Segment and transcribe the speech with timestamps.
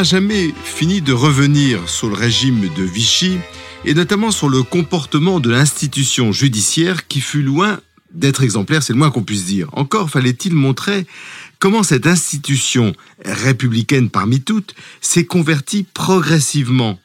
[0.00, 3.36] On n'en a jamais fini de revenir sur le régime de Vichy
[3.84, 7.78] et notamment sur le comportement de l'institution judiciaire qui fut loin
[8.14, 9.68] d'être exemplaire, c'est le moins qu'on puisse dire.
[9.72, 11.04] Encore fallait-il montrer
[11.58, 12.94] comment cette institution
[13.26, 16.98] républicaine parmi toutes s'est convertie progressivement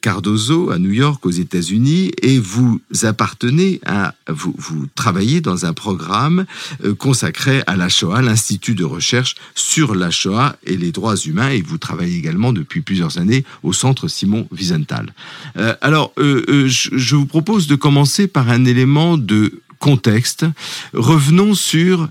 [0.01, 5.73] Cardozo à New York aux États-Unis et vous appartenez à vous, vous travaillez dans un
[5.73, 6.47] programme
[6.85, 11.51] euh, consacré à la Shoah, l'Institut de recherche sur la Shoah et les droits humains
[11.51, 15.13] et vous travaillez également depuis plusieurs années au centre Simon Wiesenthal.
[15.57, 20.47] Euh, alors euh, je vous propose de commencer par un élément de contexte.
[20.95, 22.09] Revenons sur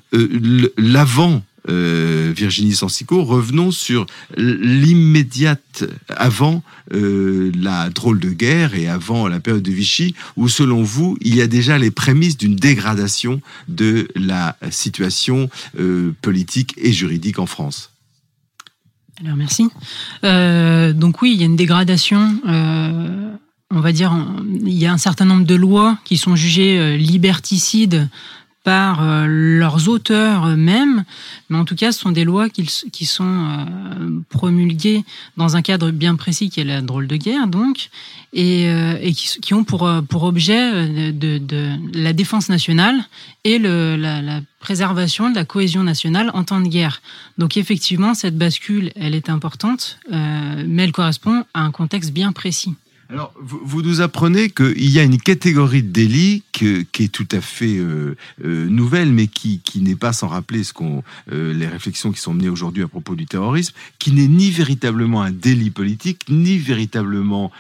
[0.77, 4.05] l'avant euh, Virginie Sensico, revenons sur
[4.37, 6.61] l'immédiate avant
[6.93, 11.33] euh, la drôle de guerre et avant la période de Vichy, où selon vous, il
[11.33, 17.47] y a déjà les prémices d'une dégradation de la situation euh, politique et juridique en
[17.47, 17.89] France.
[19.23, 19.69] Alors merci.
[20.21, 22.39] donc oui, il y a une dégradation
[23.73, 24.13] on va dire,
[24.65, 28.07] il y a un certain nombre de lois qui sont jugées liberticides
[28.63, 31.03] par euh, leurs auteurs eux-mêmes,
[31.49, 35.03] mais en tout cas, ce sont des lois qui, sont euh, promulguées
[35.35, 37.89] dans un cadre bien précis qui est la drôle de guerre, donc,
[38.31, 39.83] et, euh, qui, ont pour,
[40.23, 43.03] objet de, la défense nationale
[43.43, 47.01] et la, préservation de la cohésion nationale en temps de guerre.
[47.37, 52.73] Donc effectivement, cette bascule, elle est importante, mais elle correspond à un contexte bien précis.
[53.13, 57.41] Alors, vous, nous apprenez qu'il y a une catégorie de délits qui est tout à
[57.41, 62.11] fait euh, euh, nouvelle, mais qui, n'est pas sans rappeler ce qu'on, euh, les réflexions
[62.11, 66.21] qui sont menées aujourd'hui à propos du terrorisme, qui n'est ni véritablement un délit politique,
[66.27, 67.51] ni véritablement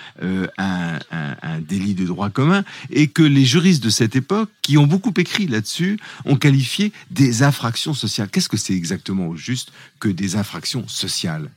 [0.57, 4.87] un, un, délit de droit commun, et que les juristes de cette époque, qui ont
[4.87, 8.29] beaucoup écrit là-dessus, ont qualifié des infractions sociales.
[8.31, 11.51] Qu'est-ce que c'est exactement au juste que des infractions sociales?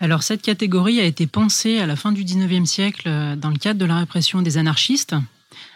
[0.00, 3.56] Alors cette catégorie a été pensée à la fin du 19e siècle euh, dans le
[3.56, 5.16] cadre de la répression des anarchistes,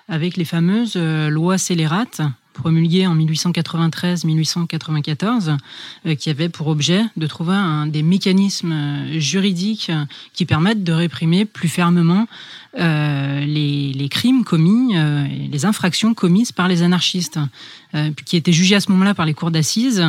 [0.08, 2.20] avec les fameuses euh, lois scélérates
[2.52, 5.56] promulguées en 1893-1894,
[6.06, 9.90] euh, qui avaient pour objet de trouver un, des mécanismes juridiques
[10.34, 12.28] qui permettent de réprimer plus fermement
[12.74, 14.94] les, les, crimes commis,
[15.50, 17.38] les infractions commises par les anarchistes,
[18.24, 20.02] qui étaient jugés à ce moment-là par les cours d'assises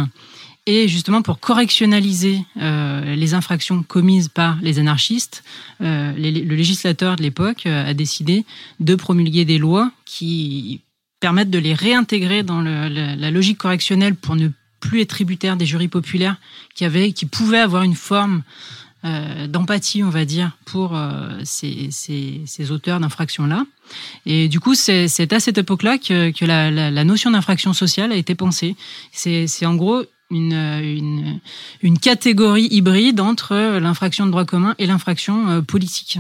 [0.66, 5.44] et justement, pour correctionnaliser euh, les infractions commises par les anarchistes,
[5.82, 8.46] euh, le législateur de l'époque euh, a décidé
[8.80, 10.80] de promulguer des lois qui
[11.20, 14.50] permettent de les réintégrer dans la, logique correctionnelle pour ne
[14.80, 16.38] plus être tributaire des jurys populaires
[16.76, 18.44] qui, avaient, qui pouvaient avoir une forme
[19.50, 20.98] d'empathie, on va dire, pour
[21.44, 23.66] ces, auteurs d'infractions-là.
[24.26, 28.36] Et du coup, c'est à cette époque-là que, la, la, notion d'infraction sociale a été
[28.36, 28.76] pensée.
[29.12, 31.40] C'est en gros une,
[31.82, 36.20] une, catégorie hybride entre l'infraction de droit commun et l'infraction euh, politique.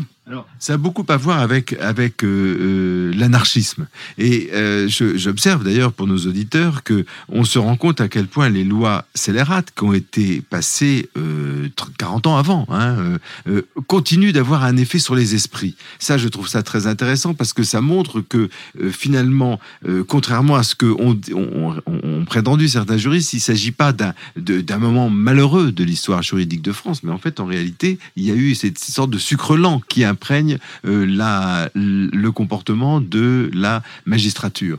[0.57, 3.87] Ça a beaucoup à voir avec, avec euh, euh, l'anarchisme.
[4.17, 8.47] Et euh, j'observe d'ailleurs pour nos auditeurs que on se rend compte à quel point
[8.47, 11.09] les lois scélérates qui ont été passées
[11.97, 13.17] 40 ans avant hein,
[13.87, 15.75] continuent d'avoir un effet sur les esprits.
[15.99, 18.49] Ça, je trouve ça très intéressant parce que ça montre que
[18.91, 19.59] finalement,
[20.07, 25.71] contrairement à ce que on, prétendu certains juristes, il ne s'agit pas d'un moment malheureux
[25.71, 28.79] de l'histoire juridique de France, mais en fait, en réalité, il y a eu cette
[28.79, 34.77] sorte de sucre lent qui a imprègne euh, la, le comportement de la magistrature.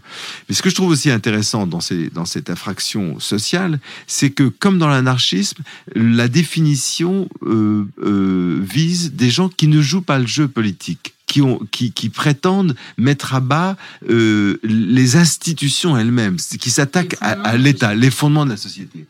[0.48, 4.44] Mais ce que je trouve aussi intéressant dans, ces, dans cette infraction sociale, c'est que
[4.44, 5.62] comme dans l'anarchisme,
[5.94, 11.12] la définition euh, euh, vise des gens qui ne jouent pas le jeu politique.
[11.26, 13.76] Qui, ont, qui, qui, prétendent mettre à bas
[14.06, 19.06] les institutions elles-mêmes, qui s'attaquent à, à l'État, les fondements de la société.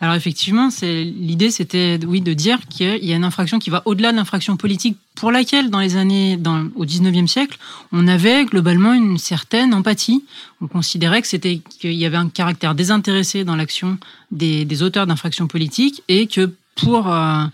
[0.00, 4.12] Alors effectivement, l'idée, c'était oui de dire qu'il y a une infraction qui va au-delà
[4.12, 6.38] de l'infraction politique pour laquelle, dans les années,
[6.74, 7.58] au 19e siècle,
[7.92, 10.24] on avait globalement une certaine empathie.
[10.60, 13.98] On considérait que c'était qu'il y avait un caractère désintéressé dans l'action
[14.30, 17.44] des, auteurs d'infractions politiques et que pour euh,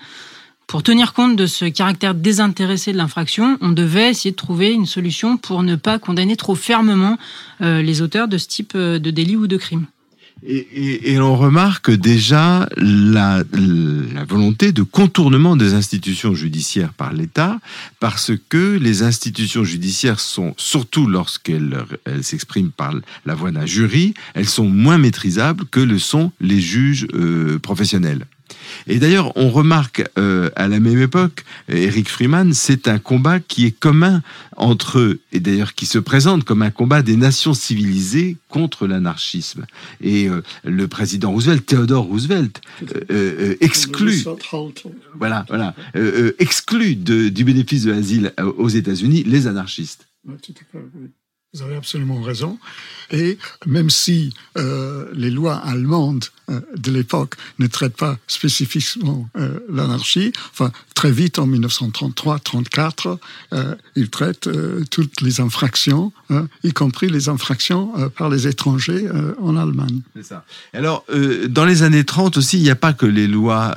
[0.70, 4.86] pour tenir compte de ce caractère désintéressé de l'infraction, on devait essayer de trouver une
[4.86, 7.18] solution pour ne pas condamner trop fermement
[7.60, 9.86] euh, les auteurs de ce type euh, de délit ou de crime.
[10.42, 13.44] Et, et, on remarque déjà la,
[14.26, 17.58] volonté de contournement des institutions judiciaires par l'État,
[17.98, 21.84] parce que les institutions judiciaires sont, surtout lorsqu'elles
[22.22, 22.94] s'expriment par
[23.26, 28.26] la voix d'un jury, elles sont moins maîtrisables que le sont les juges euh, professionnels.
[28.86, 33.66] Et d'ailleurs, on remarque euh, à la même époque, Eric Freeman, c'est un combat qui
[33.66, 34.22] est commun
[34.56, 39.66] entre eux, et d'ailleurs qui se présente comme un combat des nations civilisées contre l'anarchisme.
[40.00, 42.60] Et euh, le président Roosevelt, Theodore Roosevelt,
[43.10, 44.24] euh, exclut,
[45.14, 45.74] voilà, voilà,
[46.38, 50.06] exclut du bénéfice de l'asile aux États-Unis les anarchistes.
[51.52, 52.60] Vous avez absolument raison.
[53.10, 53.36] Et
[53.66, 60.32] même si euh, les lois allemandes euh, de l'époque ne traitent pas spécifiquement euh, l'anarchie,
[60.52, 60.70] enfin
[61.00, 63.16] très vite en 1933-34,
[63.54, 69.08] euh, ils traitent euh, toutes les infractions, hein, y compris les infractions par les étrangers
[69.40, 70.02] en Allemagne.
[70.14, 70.44] C'est ça.
[70.74, 71.06] Alors
[71.48, 73.74] dans les années 30 aussi, il n'y a pas que les lois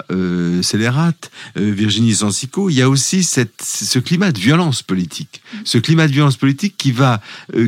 [0.62, 6.14] scélérates, Virginie Sansico, il y a aussi ce climat de violence politique, ce climat de
[6.14, 7.22] violence politique qui va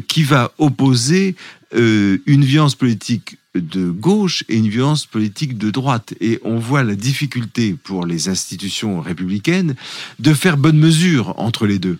[0.07, 1.35] qui va opposer
[1.75, 6.13] euh, une violence politique de gauche et une violence politique de droite.
[6.21, 9.75] Et on voit la difficulté pour les institutions républicaines
[10.19, 11.97] de faire bonne mesure entre les deux.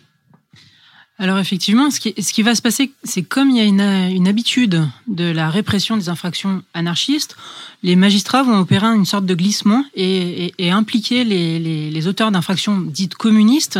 [1.18, 5.24] Alors effectivement, ce qui, va se passer, c'est comme il y a une, habitude de
[5.24, 7.38] la répression des infractions anarchistes,
[7.84, 13.80] les magistrats vont opérer une sorte de glissement et, impliquer les auteurs d'infractions dites communistes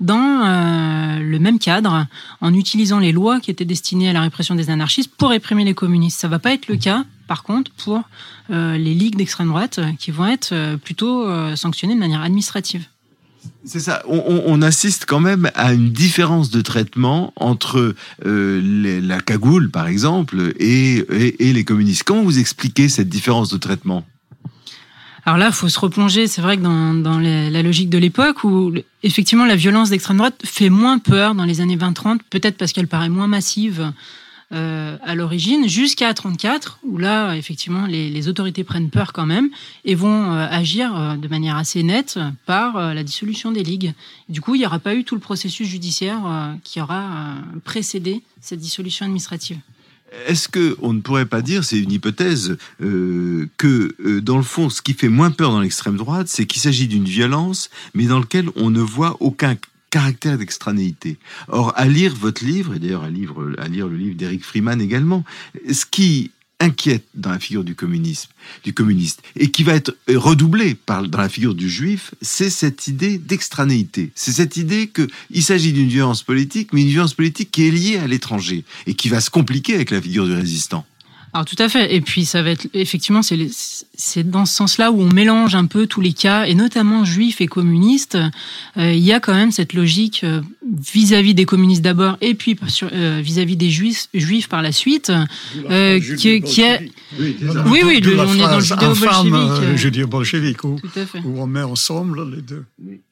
[0.00, 2.06] dans euh, le même cadre,
[2.40, 5.74] en utilisant les lois qui étaient destinées à la répression des anarchistes pour réprimer les
[5.74, 6.18] communistes.
[6.18, 8.02] Ça va pas être le cas, par contre, pour
[8.50, 12.84] euh, les ligues d'extrême droite qui vont être euh, plutôt euh, sanctionnées de manière administrative.
[13.64, 14.02] C'est ça.
[14.06, 17.94] On, assiste quand même à une différence de traitement entre
[18.26, 21.06] euh, la cagoule, par exemple, et,
[21.40, 22.02] les communistes.
[22.02, 24.04] Comment vous expliquez cette différence de traitement?
[25.24, 28.74] Alors là, il faut se replonger, c'est vrai que dans, la logique de l'époque, où
[29.02, 32.88] effectivement la violence d'extrême droite fait moins peur dans les années 20-30, peut-être parce qu'elle
[32.88, 33.90] paraît moins massive
[34.52, 39.48] euh, à l'origine, jusqu'à 34, où là, effectivement, les, autorités prennent peur quand même
[39.84, 43.94] et vont euh, agir euh, de manière assez nette par la dissolution des ligues.
[44.28, 46.20] Du coup, il n'y aura pas eu tout le processus judiciaire
[46.64, 49.58] qui aura précédé cette dissolution administrative.
[50.26, 54.82] Est-ce que on ne pourrait pas dire, c'est une hypothèse, que dans le fond, ce
[54.82, 58.48] qui fait moins peur dans l'extrême droite, c'est qu'il s'agit d'une violence, mais dans laquelle
[58.56, 59.56] on ne voit aucun
[59.92, 61.18] caractère d'extranéité.
[61.48, 65.22] Or, à lire votre livre, et d'ailleurs à, lire le livre d'Eric Freeman également,
[65.70, 68.30] ce qui inquiète dans la figure du communisme,
[68.64, 73.18] du communiste, et qui va être redoublé dans la figure du juif, c'est cette idée
[73.18, 74.12] d'extranéité.
[74.14, 77.98] C'est cette idée qu'il s'agit d'une violence politique, mais une violence politique qui est liée
[77.98, 80.86] à l'étranger, et qui va se compliquer avec la figure du résistant.
[81.34, 81.94] Alors tout à fait.
[81.94, 83.38] Et puis ça va être effectivement c'est
[83.94, 87.40] c'est dans ce sens-là où on mélange un peu tous les cas et notamment juifs
[87.40, 88.18] et communistes.
[88.76, 90.42] Euh, il y a quand même cette logique euh,
[90.92, 95.10] vis-à-vis des communistes d'abord et puis euh, vis-à-vis des juifs juifs par la suite
[96.18, 97.36] qui, qui est oui
[97.70, 99.76] oui, oui on est dans le judéo bolchevique.
[99.76, 100.76] judéo bolchevique où,
[101.24, 102.64] où on met ensemble les deux.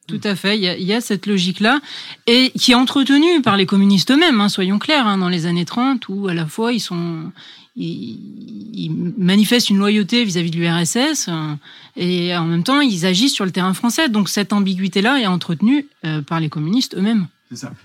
[0.07, 1.79] Tout à fait, il y a, il y a cette logique-là,
[2.27, 5.63] et qui est entretenue par les communistes eux-mêmes, hein, soyons clairs, hein, dans les années
[5.63, 7.31] 30, où à la fois ils sont,
[7.75, 11.55] ils, manifestent une loyauté vis-à-vis de l'URSS euh,
[11.95, 14.09] et en même temps ils agissent sur le terrain français.
[14.09, 17.27] Donc cette ambiguïté-là est entretenue euh, par les communistes eux-mêmes.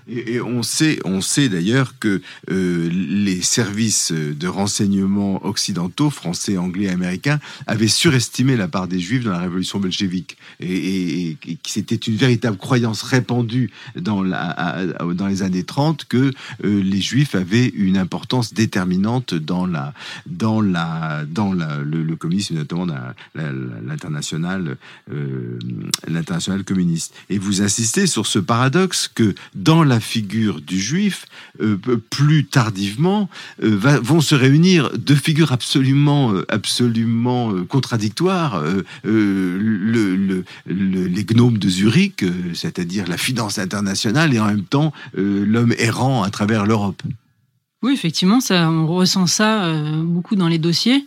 [0.07, 2.21] Et, on sait, on sait d'ailleurs que
[2.51, 9.23] euh, les services de renseignement occidentaux, français, anglais, américains, avaient surestimé la part des juifs
[9.23, 16.31] dans la révolution bolchevique, et, c'était une véritable croyance répandue dans, les années 30 que
[16.63, 19.93] euh, les juifs avaient une importance déterminante dans la,
[20.25, 22.87] dans la, dans le, communisme, notamment
[23.37, 23.59] euh,
[26.07, 27.13] l'international communiste.
[27.29, 31.25] Et vous insistez sur ce paradoxe que dans la figure du juif,
[31.61, 31.77] euh,
[32.09, 33.29] plus tardivement,
[33.63, 38.63] euh, vont se réunir deux figures absolument, euh, absolument contradictoires.
[39.03, 42.23] Le, le, le, les gnomes de Zurich,
[42.53, 47.01] c'est-à-dire la finance internationale, et en même temps l'homme errant à travers l'Europe.
[47.83, 49.71] Oui, effectivement, ça, on ressent ça
[50.03, 51.05] beaucoup dans les dossiers,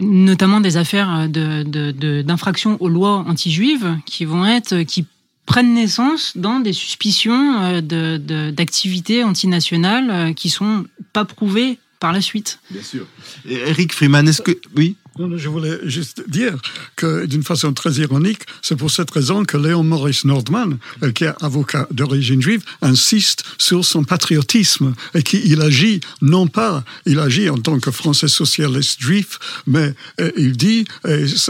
[0.00, 5.06] notamment des affaires d'infraction de, de, aux lois anti-juives qui vont être, qui
[5.50, 12.60] prennent naissance dans des suspicions d'activités antinationales qui sont pas prouvées par la suite.
[12.70, 13.04] Bien sûr.
[13.48, 14.94] Eric Freeman, est-ce que oui?
[15.18, 16.56] Je voulais juste dire
[16.96, 20.78] que d'une façon très ironique, c'est pour cette raison que Léon Maurice Nordman,
[21.14, 27.18] qui est avocat d'origine juive, insiste sur son patriotisme et qu'il agit non pas, il
[27.18, 29.94] agit en tant que Français socialiste juif, mais
[30.36, 30.84] il dit,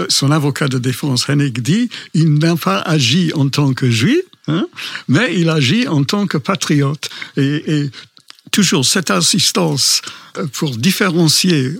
[0.08, 4.66] son avocat de défense Hennig dit, il n'a pas agi en tant que juif, Hein,
[5.06, 7.08] mais il agit en tant que patriote.
[7.36, 7.90] Et, et
[8.50, 10.02] toujours cette insistance
[10.54, 11.72] pour différencier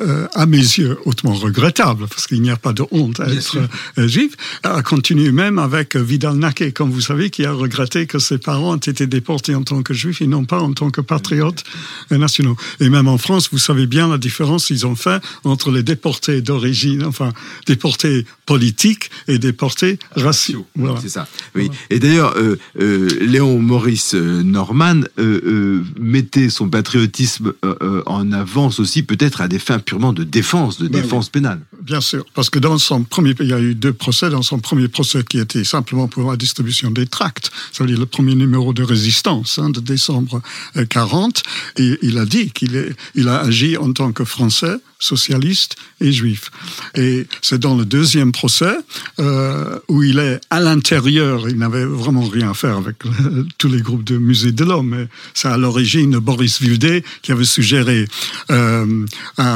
[0.00, 3.26] euh, euh, à mes yeux hautement regrettable parce qu'il n'y a pas de honte à
[3.26, 3.58] Bien être
[3.98, 4.32] euh, juif.
[4.62, 8.74] A continué même avec Vidal Naquet comme vous savez qui a regretté que ses parents
[8.74, 11.64] ont été déportés en tant que juifs et non pas en tant que patriotes
[12.10, 12.56] nationaux.
[12.80, 16.42] Et même en France vous savez bien la différence qu'ils ont fait entre les déportés
[16.42, 17.32] d'origine enfin
[17.66, 20.66] déportés politiques et déportés raciaux.
[20.76, 21.00] Voilà.
[21.00, 21.26] c'est ça.
[21.54, 21.66] Oui.
[21.66, 21.80] Voilà.
[21.90, 28.80] et d'ailleurs euh, euh, Léon Maurice Norman euh, euh, mettait son patriotisme euh, en avance
[28.80, 31.30] aussi peut-être à des fins purement de défense, de ben défense oui.
[31.32, 31.60] pénale.
[31.82, 34.30] Bien sûr, parce que dans son premier, il y a eu deux procès.
[34.30, 37.98] Dans son premier procès qui était simplement pour la distribution des tracts, ça veut dire
[37.98, 40.42] le premier numéro de résistance hein, de décembre
[40.88, 41.42] 40,
[41.78, 46.50] et il a dit qu'il il a agi en tant que Français socialiste et juif.
[46.94, 48.76] Et c'est dans le deuxième procès
[49.20, 53.68] euh, où il est à l'intérieur, il n'avait vraiment rien à faire avec le, tous
[53.68, 58.06] les groupes de musée de l'homme, mais c'est à l'origine Boris Vildé qui avait suggéré
[58.50, 59.06] euh,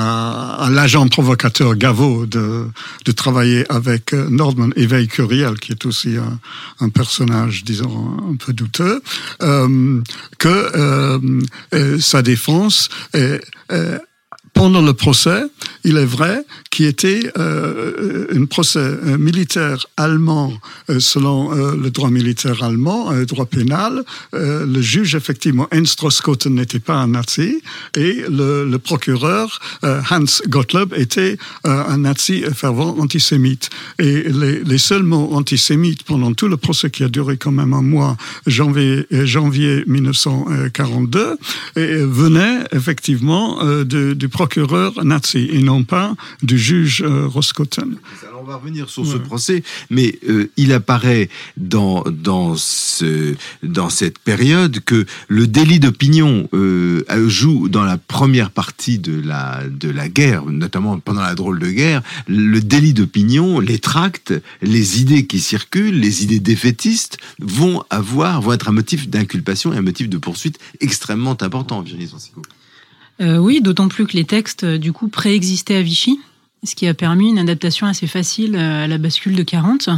[0.09, 2.69] à, l'agent provocateur Gaveau de,
[3.17, 6.17] travailler avec Nordman Éveil Curiel, qui est aussi
[6.81, 9.03] un, personnage, disons, un peu douteux,
[9.43, 10.01] euh,
[10.39, 10.49] que
[11.75, 13.41] euh, sa défense est
[14.59, 15.45] pendant le procès,
[15.85, 20.53] il est vrai qu'il était euh, un procès euh, militaire allemand
[20.91, 24.03] euh, selon euh, le droit militaire allemand, euh, droit pénal.
[24.35, 27.63] Euh, le juge, effectivement, Enstroscoten n'était pas un nazi
[27.97, 33.71] et le, le procureur euh, Hans Gottlob était euh, un nazi fervent antisémite.
[34.01, 37.75] Et les, les seuls mots antisémites pendant tout le procès qui a duré quand même
[37.75, 38.17] un mois,
[38.49, 41.37] janvier, janvier 1942,
[41.77, 47.97] et venaient effectivement euh, du procureur procureur nazi et non pas du juge euh, Roscotten.
[48.27, 49.13] Alors on va revenir sur ouais.
[49.13, 51.29] ce procès, mais euh, il apparaît
[51.59, 58.51] dans, dans, ce, dans cette période que le délit d'opinion euh, joue dans la première
[58.51, 63.61] partie de la, de la guerre, notamment pendant la drôle de guerre, le délit d'opinion,
[63.61, 69.11] les tracts, les idées qui circulent, les idées défaitistes vont avoir, vont être un motif
[69.11, 72.41] d'inculpation et un motif de poursuite extrêmement important, Virginie Sansico.
[73.21, 76.21] Euh, oui, d'autant plus que les textes du coup préexistaient à Vichy,
[76.65, 79.91] ce qui a permis une adaptation assez facile à la bascule de 40,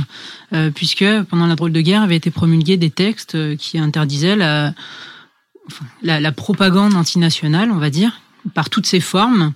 [0.52, 4.72] euh, puisque pendant la drôle de guerre avaient été promulgués des textes qui interdisaient la,
[6.32, 8.20] propagande antinationale, on va dire,
[8.54, 9.52] par toutes ses formes.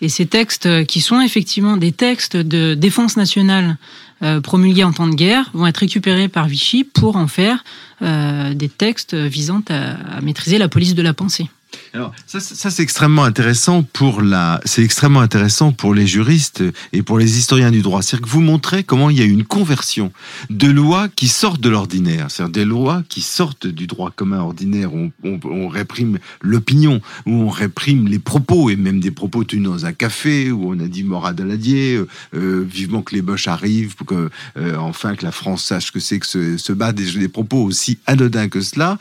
[0.00, 3.78] Et ces textes, qui sont effectivement des textes de défense nationale
[4.22, 7.64] euh, promulgués en temps de guerre, vont être récupérés par Vichy pour en faire
[8.00, 11.50] euh, des textes visant à maîtriser la police de la pensée.
[11.94, 17.18] Alors ça, c'est extrêmement intéressant pour la, c'est extrêmement intéressant pour les juristes et pour
[17.18, 18.02] les historiens du droit.
[18.02, 20.12] C'est-à-dire que vous montrez comment il y a une conversion
[20.50, 24.90] de lois qui sortent de l'ordinaire, c'est-à-dire des lois qui sortent du droit commun ordinaire.
[24.94, 29.92] On, réprime l'opinion, où on réprime les propos et même des propos tenus dans un
[29.92, 32.00] café où on a dit mort à Daladier,
[32.34, 36.00] euh, vivement que les Boches arrivent pour que euh, enfin que la France sache que
[36.00, 38.98] c'est que se, se bat des, des propos aussi anodins que cela.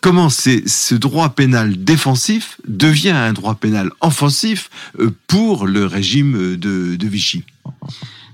[0.00, 2.17] Comment c'est ce droit pénal défensif
[2.66, 7.44] devient un droit pénal offensif euh, pour le régime de, de Vichy.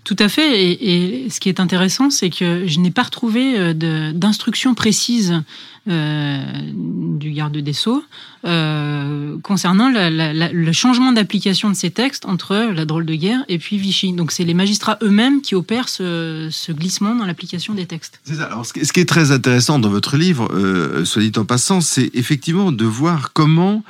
[0.05, 0.63] Tout à fait.
[0.63, 5.41] Et, et, ce qui est intéressant, c'est que je n'ai pas retrouvé d'instructions précises euh,
[5.87, 8.03] du garde des Sceaux
[8.45, 13.79] euh, concernant le changement d'application de ces textes entre la drôle de guerre et puis
[13.79, 14.13] Vichy.
[14.13, 18.21] Donc c'est les magistrats eux-mêmes qui opèrent ce, glissement dans l'application des textes.
[18.25, 18.45] C'est ça.
[18.45, 22.11] Alors, ce qui est très intéressant dans votre livre, euh, soit dit en passant, c'est
[22.15, 23.83] effectivement de voir comment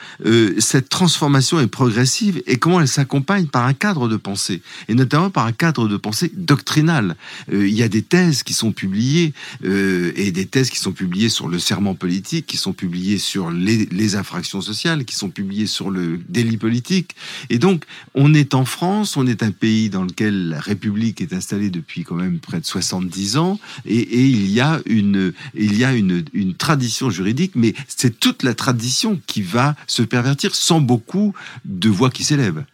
[0.58, 5.30] cette transformation est progressive et comment elle s'accompagne par un cadre de pensée, et notamment
[5.30, 7.16] par un cadre de pensée doctrinal.
[7.52, 9.32] il y a des thèses qui sont publiées
[9.64, 14.16] et des thèses qui sont publiées sur le serment politiques qui sont publiés sur les,
[14.16, 17.14] infractions sociales, qui sont publiés sur le délit politique.
[17.50, 21.34] Et donc, on est en France, on est un pays dans lequel la République est
[21.34, 25.84] installée depuis quand même près de 70 ans, et, il y a une, il y
[25.84, 30.80] a une, une tradition juridique, mais c'est toute la tradition qui va se pervertir sans
[30.80, 31.34] beaucoup
[31.66, 32.64] de voix qui s'élèvent.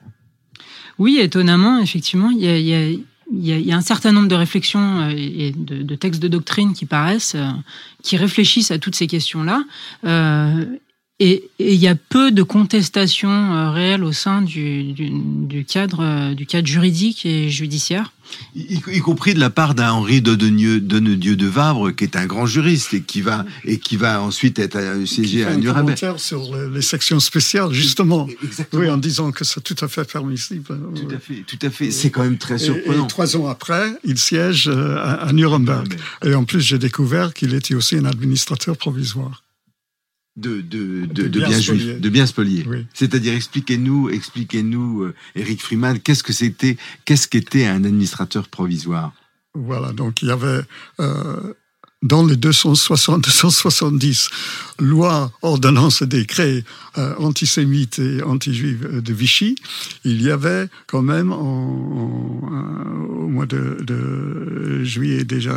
[1.00, 2.98] Oui, étonnamment, effectivement, il y a, il y, a,
[3.32, 7.48] un certain nombre de réflexions euh, et de, textes de doctrine qui paraissent, euh,
[8.02, 9.62] qui réfléchissent à toutes ces questions-là.
[11.20, 14.94] Euh, et, il y a peu de contestations réelles au sein du,
[15.68, 18.12] cadre, du cadre juridique et judiciaire.
[18.54, 22.94] Y, compris de la part d'un Henri Donnedieu, de Vabre, qui est un grand juriste
[22.94, 26.18] et qui va, et qui va ensuite être siégé à Nuremberg.
[26.18, 28.26] sur les, sections spéciales, justement.
[28.72, 30.64] Oui, en disant que c'est tout à fait permissible.
[30.94, 31.90] Tout à fait, tout à fait.
[31.90, 33.04] C'est quand même très surprenant.
[33.04, 35.94] Et, trois ans après, il siège euh, à, Nuremberg.
[36.24, 39.42] Et en plus, j'ai découvert qu'il était aussi un administrateur provisoire
[40.36, 42.64] de, de, de, de bien, juif, de bien spolié.
[42.94, 49.12] C'est-à-dire, expliquez-nous, expliquez-nous, euh, Eric Freeman, qu'est-ce que c'était, qu'est-ce qu'était un administrateur provisoire?
[49.54, 50.60] Voilà, donc il y avait
[51.00, 51.54] euh,
[52.02, 54.30] dans les 260, 270
[54.78, 56.64] lois, ordonnances et décrets
[56.96, 59.54] euh, antisémites et anti-juifs de Vichy,
[60.04, 65.54] il y avait quand même au mois de, juillet déjà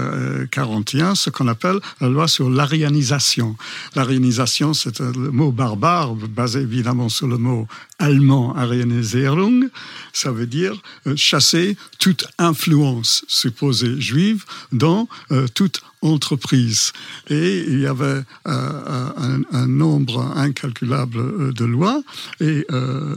[0.51, 3.55] 41 ce qu'on appelle la loi sur l'arianisation.
[3.95, 7.67] L'arianisation, c'est un mot barbare basé évidemment sur le mot
[7.99, 9.69] allemand Arianisierung.
[10.13, 16.93] Ça veut dire euh, chasser toute influence supposée juive dans euh, toute entreprise.
[17.29, 22.03] Et il y avait euh, un, nombre incalculable de lois
[22.41, 22.67] et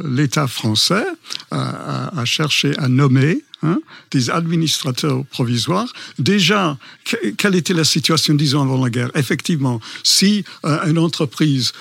[0.04, 1.04] l'État français
[1.50, 3.80] a, cherché à nommer Hein,
[4.11, 5.90] des administrateurs provisoires.
[6.18, 6.76] Déjà,
[7.38, 9.11] quelle était la situation, disons, avant la guerre?
[9.14, 11.72] Effectivement, si une entreprise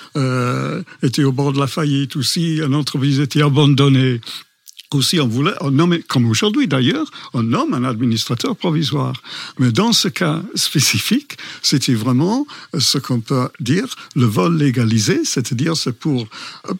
[1.02, 4.22] était au bord de la faillite ou si une entreprise était abandonnée
[4.94, 5.76] aussi, on voulait on
[6.08, 9.20] comme aujourd'hui d'ailleurs, on nomme un administrateur provisoire.
[9.58, 12.46] Mais dans ce cas spécifique, c'était vraiment
[12.78, 16.26] ce qu'on peut dire le vol légalisé, c'est-à-dire c'est pour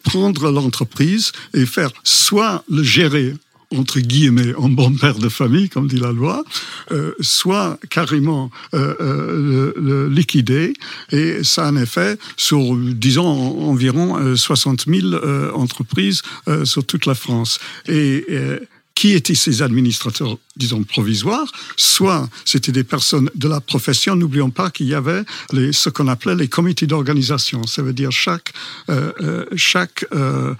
[0.03, 3.33] prendre l'entreprise et faire soit le gérer
[3.75, 6.43] entre guillemets, en bon père de famille, comme dit la loi,
[6.91, 10.73] euh, soit carrément euh, euh, le, liquider.
[11.11, 13.27] Et ça a un effet sur, disons,
[13.69, 15.15] environ 60 000
[15.53, 16.21] entreprises
[16.63, 17.59] sur toute la France.
[17.87, 18.25] Et
[18.95, 24.15] qui étaient ces administrateurs, disons, provisoires, soit c'était des personnes de la profession.
[24.15, 27.65] N'oublions pas qu'il y avait les, ce qu'on appelait les comités d'organisation.
[27.65, 28.53] Ça veut dire chaque,
[28.89, 30.55] euh, euh, chaque euh,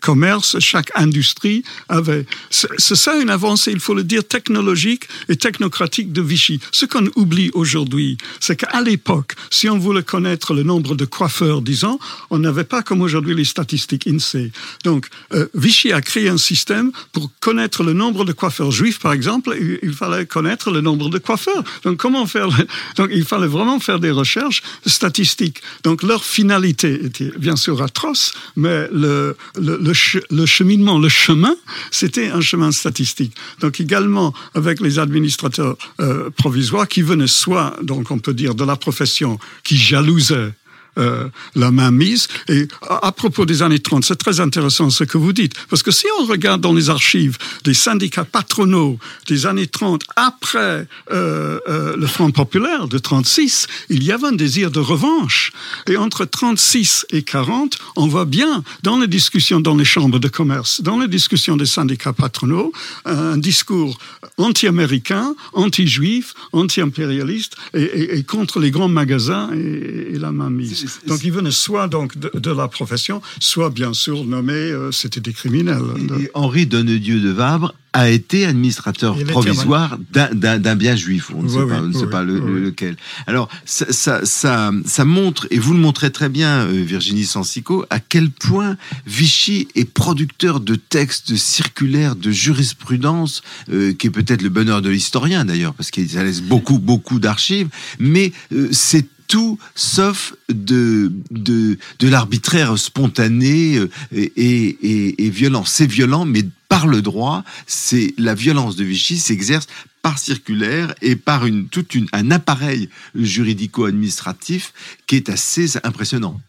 [0.00, 2.26] commerce, chaque industrie avait.
[2.50, 6.60] C'est ça une avancée, il faut le dire, technologique et technocratique de Vichy.
[6.72, 11.62] Ce qu'on oublie aujourd'hui, c'est qu'à l'époque, si on voulait connaître le nombre de coiffeurs,
[11.62, 11.98] disons,
[12.30, 14.52] on n'avait pas comme aujourd'hui les statistiques INSEE.
[14.84, 15.08] Donc,
[15.54, 19.94] Vichy a créé un système pour connaître le nombre de coiffeurs juifs, par exemple, il,
[19.94, 21.64] fallait connaître le nombre de coiffeurs.
[21.84, 22.48] Donc, comment faire
[22.96, 25.62] Donc, il fallait vraiment faire des recherches statistiques.
[25.82, 31.56] Donc, leur finalité était bien sûr atroce, mais le, le, cheminement, le chemin,
[31.90, 33.34] c'était un chemin statistique.
[33.60, 38.64] Donc, également avec les administrateurs euh, provisoires qui venaient soit, donc on peut dire, de
[38.64, 40.52] la profession, qui jalousaient
[40.98, 42.28] euh, la main mise.
[42.48, 45.90] Et à, propos des années 30, c'est très intéressant ce que vous dites, parce que
[45.90, 51.96] si on regarde dans les archives des syndicats patronaux des années 30, après euh, euh,
[51.96, 55.52] le Front populaire de 36, il y avait un désir de revanche.
[55.86, 60.28] Et entre 36 et 40, on voit bien dans les discussions dans les chambres de
[60.28, 62.72] commerce, dans les discussions des syndicats patronaux,
[63.04, 63.98] un discours
[64.38, 70.85] anti-américain, anti-juif, anti-impérialiste et, contre les grands magasins et, et la mainmise.
[71.06, 75.82] Donc ils venaient soit donc de, la profession, soit bien sûr nommés, c'était des criminels.
[76.20, 81.30] Et Henri Donnedieu de Vabre a été administrateur provisoire d'un bien juif.
[81.34, 82.96] On ne sait pas, ne sait pas lequel.
[83.26, 87.86] Alors, ça, ça, ça, ça, montre, et vous le montrez très bien, euh, Virginie Sensico,
[87.88, 94.42] à quel point Vichy est producteur de textes circulaires, de jurisprudence, euh, qui est peut-être
[94.42, 97.68] le bonheur de l'historien d'ailleurs, parce qu'il laisse beaucoup, beaucoup d'archives,
[97.98, 103.80] mais euh, c'est tout sauf de, de, l'arbitraire spontané
[104.12, 105.64] et, et, et violent.
[105.64, 109.66] C'est violent, mais par le droit, c'est la violence de Vichy s'exerce
[110.02, 114.72] par circulaire et par une, tout une, un appareil juridico-administratif
[115.06, 116.40] qui est assez impressionnant.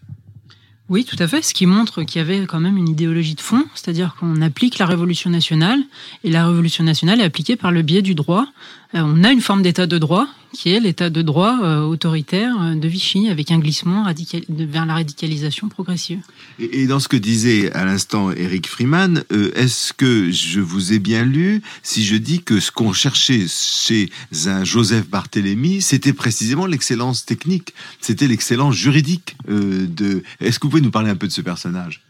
[0.90, 1.42] Oui, tout à fait.
[1.42, 4.78] Ce qui montre qu'il y avait quand même une idéologie de fond, c'est-à-dire qu'on applique
[4.78, 5.80] la Révolution nationale,
[6.24, 8.48] et la Révolution nationale est appliquée par le biais du droit.
[8.96, 12.56] Euh, on a une forme d'état de droit, qui est l'état de droit euh, autoritaire
[12.62, 14.06] euh, de Vichy, avec un glissement
[14.50, 16.20] vers la radicalisation progressive.
[16.60, 19.24] Et, dans ce que disait à l'instant Eric Freeman,
[19.56, 24.10] est-ce que je vous ai bien lu si je dis que ce qu'on cherchait chez
[24.46, 30.24] un Joseph Barthélemy, c'était précisément l'excellence technique, c'était l'excellence juridique de...
[30.40, 32.07] Est-ce que vous pouvez nous parler un peu de ce personnage?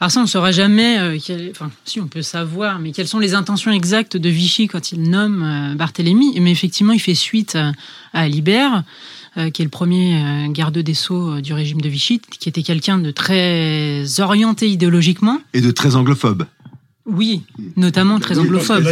[0.00, 3.20] Alors ça, on ne saura jamais, euh, enfin, si on peut savoir, mais quelles sont
[3.20, 6.38] les intentions exactes de Vichy quand il nomme euh, Barthélemy.
[6.40, 7.72] Mais effectivement, il fait suite à,
[8.12, 8.82] Alibert,
[9.36, 12.98] euh, qui est le premier garde des Sceaux du régime de Vichy, qui était quelqu'un
[12.98, 15.40] de très orienté idéologiquement.
[15.54, 16.46] Et de très anglophone.
[17.06, 17.42] Oui,
[17.76, 18.84] notamment très anglophone.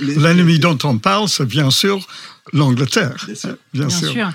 [0.00, 2.06] L'ennemi dont on parle, c'est bien sûr
[2.52, 3.26] l'Angleterre.
[3.72, 4.30] Bien, sûr.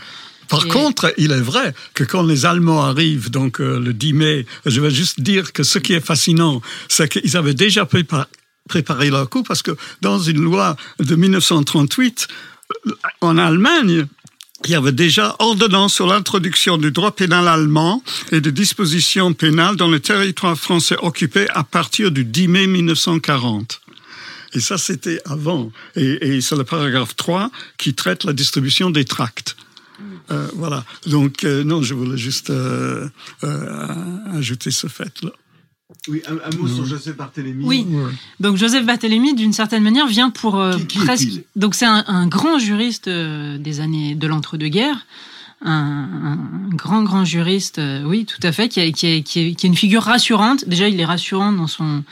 [0.49, 4.45] Par contre, il est vrai que quand les Allemands arrivent, donc euh, le 10 mai,
[4.65, 7.87] je vais juste dire que ce qui est fascinant, c'est qu'ils avaient déjà
[8.67, 12.27] préparé leur coup parce que dans une loi de 1938,
[13.21, 14.07] en Allemagne,
[14.65, 19.75] il y avait déjà ordonnance sur l'introduction du droit pénal allemand et de dispositions pénales
[19.75, 23.81] dans le territoire français occupé à partir du 10 mai 1940.
[24.53, 25.71] Et ça, c'était avant.
[25.95, 29.55] Et, et c'est le paragraphe 3 qui traite la distribution des tracts.
[30.31, 30.85] Euh, voilà.
[31.07, 33.09] Donc, euh, non, je voulais juste euh,
[34.33, 35.31] ajouter ce fait-là.
[36.07, 37.65] Oui, un, mot sur Joseph Barthélemy.
[37.65, 37.85] Oui.
[38.39, 40.63] Donc Joseph Barthélemy, d'une certaine manière, vient pour
[41.03, 41.41] presque.
[41.55, 45.07] Donc c'est un, grand juriste des années de l'entre-deux-guerres.
[45.61, 46.37] Un,
[46.71, 50.67] grand grand juriste, oui, tout à fait, qui, qui, est, qui, est, une figure rassurante.
[50.69, 52.03] Déjà, il est rassurant dans son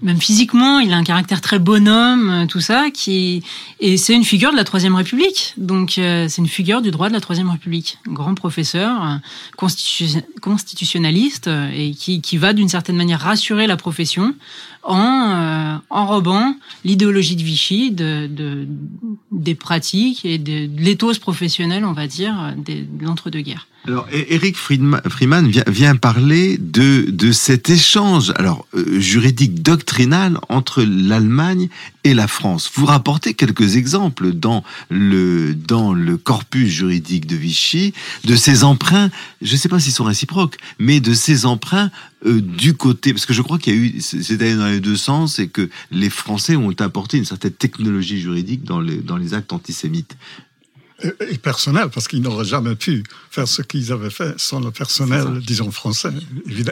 [0.00, 3.42] même physiquement, il a un caractère très bonhomme, euh, tout ça, qui
[3.80, 5.54] et c'est une figure de la Troisième République.
[5.56, 9.66] Donc euh, c'est une figure du droit de la Troisième République, grand professeur, euh,
[10.40, 14.34] constitutionnaliste et qui, qui va d'une certaine manière rassurer la profession
[14.84, 18.66] en enrobant l'idéologie de Vichy, de, de,
[19.32, 23.66] des pratiques et de, l'éthos professionnelle, on va dire, de l'entre-deux-guerres.
[23.86, 31.68] Alors, Eric Freeman vient, parler de, de cet échange alors euh, juridique doctrinal entre l'Allemagne
[32.04, 32.70] et la France.
[32.74, 39.10] Vous rapportez quelques exemples dans le, dans le corpus juridique de Vichy de ces emprunts,
[39.40, 41.90] je ne sais pas s'ils sont réciproques, mais de ces emprunts
[42.26, 44.80] euh, du côté, parce que je crois qu'il y a eu, c'est allé dans les
[44.80, 49.16] deux sens, et que les Français ont apporté une certaine technologie juridique dans les, dans
[49.16, 50.16] les actes antisémites
[51.02, 55.40] et personnel, parce qu'ils n'auraient jamais pu faire ce qu'ils avaient fait sans le personnel,
[55.46, 56.10] disons, français.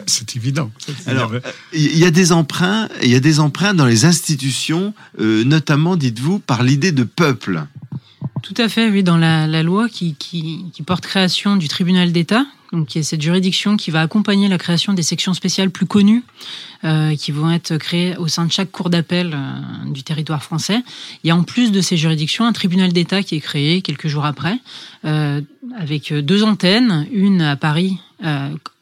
[0.05, 0.69] C'est évident.
[1.05, 1.31] Alors,
[1.71, 5.95] il y a des emprunts, il y a des emprunts dans les institutions, euh, notamment,
[5.95, 7.63] dites-vous, par l'idée de peuple.
[8.43, 10.15] Tout à fait, oui, dans la, loi qui,
[10.85, 14.93] porte création du tribunal d'État, donc qui est cette juridiction qui va accompagner la création
[14.93, 16.23] des sections spéciales plus connues,
[16.83, 20.81] euh, qui vont être créées au sein de chaque cour d'appel euh, du territoire français.
[21.23, 24.07] Il y a en plus de ces juridictions un tribunal d'État qui est créé quelques
[24.07, 24.57] jours après,
[25.05, 25.41] euh,
[25.77, 27.99] avec deux antennes, une à Paris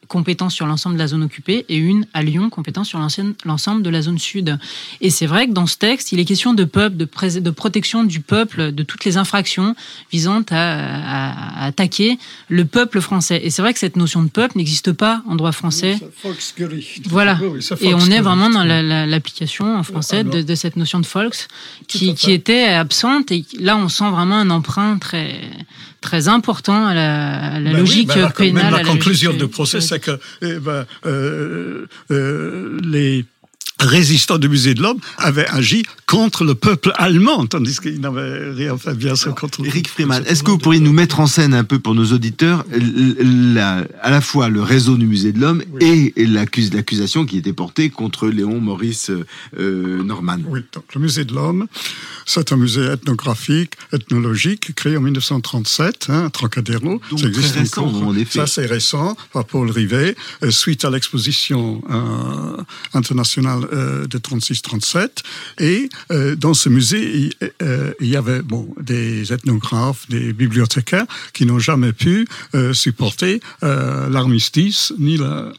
[0.08, 3.00] compétence sur l'ensemble de la zone occupée et une à Lyon, compétence sur
[3.46, 4.58] l'ensemble de la zone sud.
[5.02, 8.04] Et c'est vrai que dans ce texte, il est question de peuple, de, de protection
[8.04, 9.76] du peuple, de toutes les infractions
[10.12, 12.18] visant à, attaquer
[12.50, 13.40] le peuple français.
[13.44, 15.98] Et c'est vrai que cette notion de peuple n'existe pas en droit français.
[17.08, 17.40] Voilà.
[17.82, 21.48] Et on est vraiment dans l'application en français de, cette notion de Volks
[21.88, 23.32] qui, qui était absente.
[23.32, 25.40] Et là, on sent vraiment un emprunt très
[26.06, 28.74] très important à la, ben logique ben pénale.
[28.74, 33.26] la, conclusion du procès, c'est que eh ben, euh, euh, les
[33.80, 38.78] résistants du musée de l'homme avaient agi contre le peuple allemand, tandis qu'ils n'avaient rien
[38.78, 41.54] fait bien sûr contre le Eric Freeman, est-ce que vous pourriez nous mettre en scène
[41.54, 45.64] un peu pour nos auditeurs la, à la fois le réseau du musée de l'homme
[45.82, 49.12] et l'accusation qui était portée contre Léon Maurice
[49.58, 50.38] euh, Norman?
[50.48, 51.68] Oui, donc le musée de l'homme,
[52.26, 57.02] c'est un musée ethnographique, ethnologique, créé en 1937, hein, à Trocadéro.
[57.10, 58.40] Donc ça existe récent, en effet.
[58.40, 62.62] Ça, c'est récent, par Paul Rivet, euh, suite à l'exposition euh,
[62.94, 65.10] internationale euh, de 36-37.
[65.60, 71.06] Et euh, dans ce musée, il, euh, il, y avait bon, des ethnographes, des bibliothécaires
[71.34, 75.52] qui n'ont jamais pu euh, supporter l'armistice ni la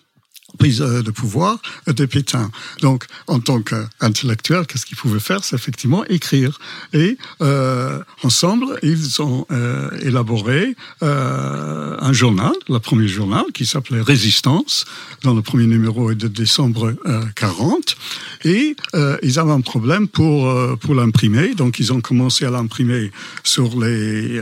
[0.58, 2.50] prise de pouvoir de Pétain.
[2.80, 5.44] Donc, en tant qu'intellectuel, qu'est-ce qu'ils pouvaient faire?
[5.44, 6.58] C'est effectivement écrire.
[6.92, 14.00] Et euh, ensemble, ils ont euh, élaboré euh, un journal, le premier journal, qui s'appelait
[14.00, 14.84] Résistance,
[15.22, 16.94] dans le premier numéro de décembre
[17.34, 17.96] 40.
[18.44, 18.76] Et
[19.22, 21.54] ils avaient un problème pour, pour l'imprimer.
[21.54, 23.10] Donc, ils ont commencé à l'imprimer
[23.42, 24.40] sur les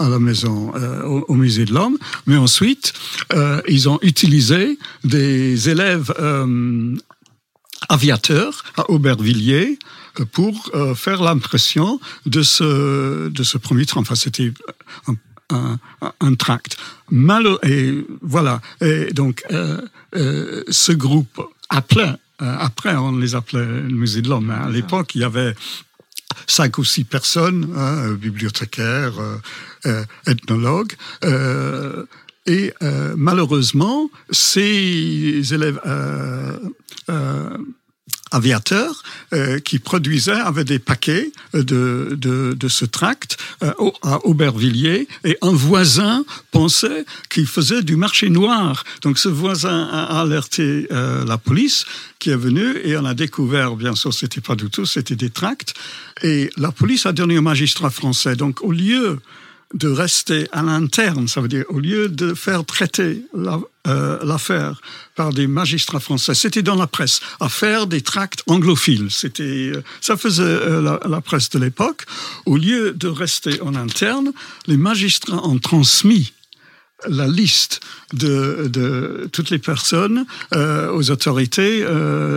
[0.00, 0.72] à la maison,
[1.04, 2.92] au, au, musée de l'homme, mais ensuite
[3.66, 4.57] ils ont utilisé
[5.04, 6.94] des élèves euh,
[7.88, 9.78] aviateurs à Aubervilliers
[10.20, 14.00] euh, pour euh, faire l'impression de ce, de ce premier train.
[14.00, 14.52] Enfin, c'était
[15.06, 15.14] un,
[15.50, 16.76] un, un, tract.
[17.10, 18.60] Malo et voilà.
[18.80, 19.80] Et donc, euh,
[20.16, 21.40] euh, ce groupe
[21.70, 25.54] appelait, après on les appelait le musée de l'homme, à l'époque, il y avait
[26.46, 29.14] cinq ou six personnes, hein, bibliothécaires,
[30.26, 30.92] ethnologues,
[32.48, 36.56] et euh, malheureusement, ces élèves euh,
[37.10, 37.58] euh,
[38.30, 45.08] aviateurs euh, qui produisaient avaient des paquets de, de, de ce tract euh, à Aubervilliers
[45.24, 48.84] et un voisin pensait qu'il faisait du marché noir.
[49.02, 51.84] Donc ce voisin a alerté euh, la police
[52.18, 55.30] qui est venue et on a découvert, bien sûr, c'était pas du tout, c'était des
[55.30, 55.74] tracts.
[56.22, 58.36] Et la police a donné au magistrat français.
[58.36, 59.20] Donc au lieu
[59.74, 64.72] de rester à l'interne, ça veut dire au lieu de faire traiter l'affaire la, euh,
[65.14, 69.08] par des magistrats français, c'était dans la presse, à faire des tracts anglophiles.
[69.10, 72.06] C'était, euh, ça faisait euh, la, la, presse de l'époque.
[72.46, 74.32] Au lieu de rester en interne,
[74.66, 76.32] les magistrats ont transmis
[77.06, 77.80] la liste
[78.14, 81.86] de, de toutes les personnes aux autorités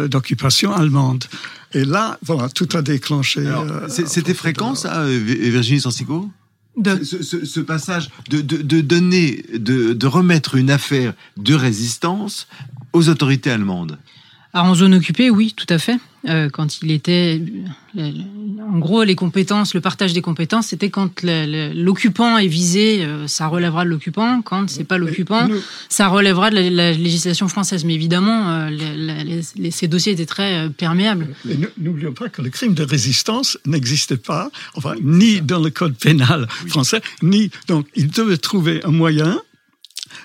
[0.07, 1.25] d'occupation allemande.
[1.73, 3.43] Et là, voilà, tout a déclenché.
[3.87, 6.29] C'était fréquent, ça, Virginie Sansico
[6.77, 7.03] de...
[7.03, 12.47] Ce, ce, ce, passage de, de, de donner, de, de, remettre une affaire de résistance
[12.93, 13.97] aux autorités allemandes.
[14.53, 15.97] Alors en zone occupée, oui, tout à fait.
[16.27, 17.41] Euh, quand il était,
[17.97, 18.11] euh,
[18.71, 23.47] en gros, les compétences, le partage des compétences, c'était quand l'occupant est visé, euh, ça
[23.47, 24.41] relèvera de l'occupant.
[24.41, 25.47] Quand c'est pas l'occupant,
[25.89, 27.85] ça relèvera de la, la, législation française.
[27.85, 31.29] Mais évidemment, euh, les, les, ces dossiers étaient très perméables.
[31.79, 36.47] N'oublions pas que le crime de résistance n'existait pas, enfin, ni dans le code pénal
[36.67, 39.41] français, ni donc il devait trouver un moyen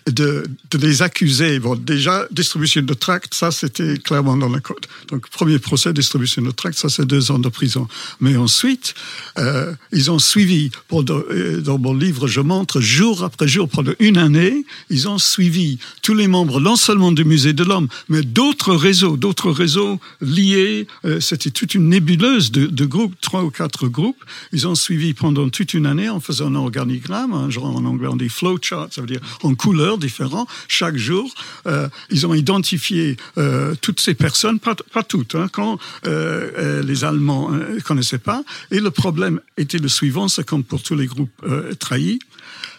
[0.06, 0.44] de,
[0.74, 1.58] les accuser.
[1.58, 4.86] Bon, déjà, distribution de tracts, ça, c'était clairement dans le code.
[5.08, 7.88] Donc, premier procès, distribution de tracts, ça, c'est deux ans de prison.
[8.20, 8.94] Mais ensuite,
[9.38, 13.92] euh, ils ont suivi, pour euh, dans mon livre, je montre jour après jour, pendant
[13.98, 18.22] une année, ils ont suivi tous les membres, non seulement du Musée de l'Homme, mais
[18.22, 20.86] d'autres réseaux, d'autres réseaux liés.
[21.04, 24.22] Euh, c'était toute une nébuleuse de, groupes, trois ou quatre groupes.
[24.52, 28.08] Ils ont suivi pendant toute une année en faisant un organigramme, un genre en anglais
[28.08, 31.32] on dit flowchart, ça veut dire en couleur différents chaque jour.
[31.66, 37.04] Euh, ils ont identifié euh, toutes ces personnes, pas, pas toutes, hein, quand euh, les
[37.04, 38.42] Allemands ne connaissaient pas.
[38.70, 41.30] Et le problème était le suivant, c'est comme pour tous les groupes
[41.78, 42.18] trahis,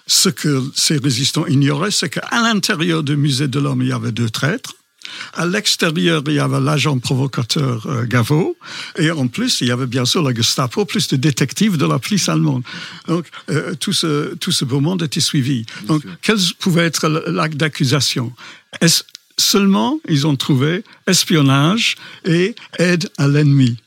[0.07, 4.11] ce que ces résistants ignoraient, c'est qu'à l'intérieur du musée de l'homme, il y avait
[4.11, 4.73] deux traîtres.
[5.33, 8.57] À l'extérieur, il y avait l'agent provocateur euh, Gaveau,
[8.97, 11.99] et en plus, il y avait bien sûr la Gestapo, plus de détectives de la
[11.99, 12.63] police allemande.
[13.07, 15.65] Donc, euh, tout, ce, tout ce beau monde était suivi.
[15.87, 18.33] Donc, quel pouvait être l'acte d'accusation?
[19.39, 23.77] Seulement ils ont trouvé espionnage et aide à l'ennemi?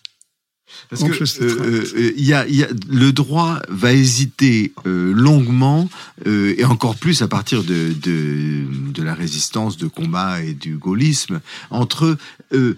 [0.90, 5.88] Parce que euh, euh, y a, y a, le droit va hésiter euh, longuement
[6.26, 10.76] euh, et encore plus à partir de, de, de, la résistance de combat et du
[10.76, 12.16] gaullisme entre
[12.52, 12.76] euh,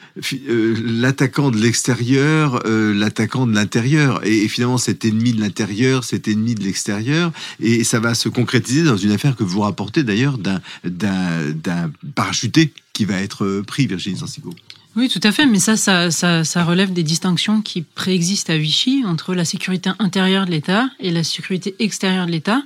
[0.48, 6.28] euh, l'attaquant de l'extérieur, l'attaquant de l'intérieur et, et, finalement cet ennemi de l'intérieur, cet
[6.28, 10.36] ennemi de l'extérieur et ça va se concrétiser dans une affaire que vous rapportez d'ailleurs
[10.36, 14.54] d'un d'un parachuté qui va être pris, Virginie Sansigo.
[14.94, 18.58] Oui, tout à fait, mais ça, ça, ça, ça relève des distinctions qui préexistent à
[18.58, 22.62] Vichy entre la sécurité intérieure de l'État et la sécurité extérieure de l'État.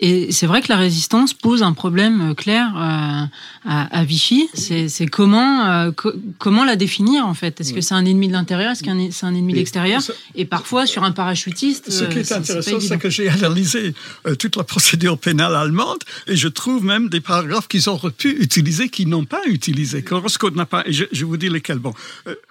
[0.00, 3.28] Et c'est vrai que la résistance pose un problème clair à,
[3.64, 4.48] à, Vichy.
[4.54, 5.90] C'est comment,
[6.38, 7.60] comment la définir en fait?
[7.60, 8.72] Est-ce que c'est un ennemi de l'intérieur?
[8.72, 10.02] Est-ce que c'est un ennemi de l'extérieur
[10.34, 11.90] Et parfois, sur un parachutiste.
[11.90, 13.94] Ce qui est, intéressant, c'est que j'ai analysé
[14.38, 18.88] toute la procédure pénale allemande et je trouve même des paragraphes qu'ils auraient pu utiliser,
[18.88, 20.02] qu'ils n'ont pas utilisés.
[20.02, 20.14] Que
[20.54, 20.86] n'a pas.
[20.86, 21.78] Et je, je, vous dis lesquels.
[21.78, 21.94] Bon,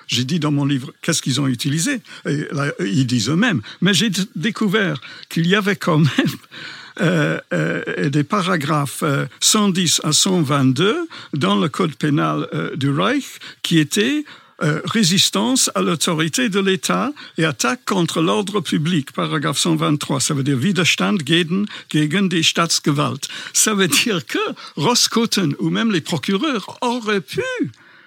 [0.07, 2.01] j'ai dit dans mon livre qu'est-ce qu'ils ont utilisé.
[2.27, 3.61] Et là, ils disent eux-mêmes.
[3.81, 9.03] Mais j'ai découvert qu'il y avait quand même euh, euh, des paragraphes
[9.39, 14.23] 110 euh, à 122 dans le code pénal du Reich qui étaient
[14.59, 20.21] résistance à l'autorité de l'État et attaque contre l'ordre public, paragraphe 123.
[20.21, 23.27] Ça veut dire Widerstand gegen, gegen die Staatsgewalt.
[23.51, 24.39] Ça veut dire que
[24.77, 27.41] Roskoten ou même les procureurs auraient pu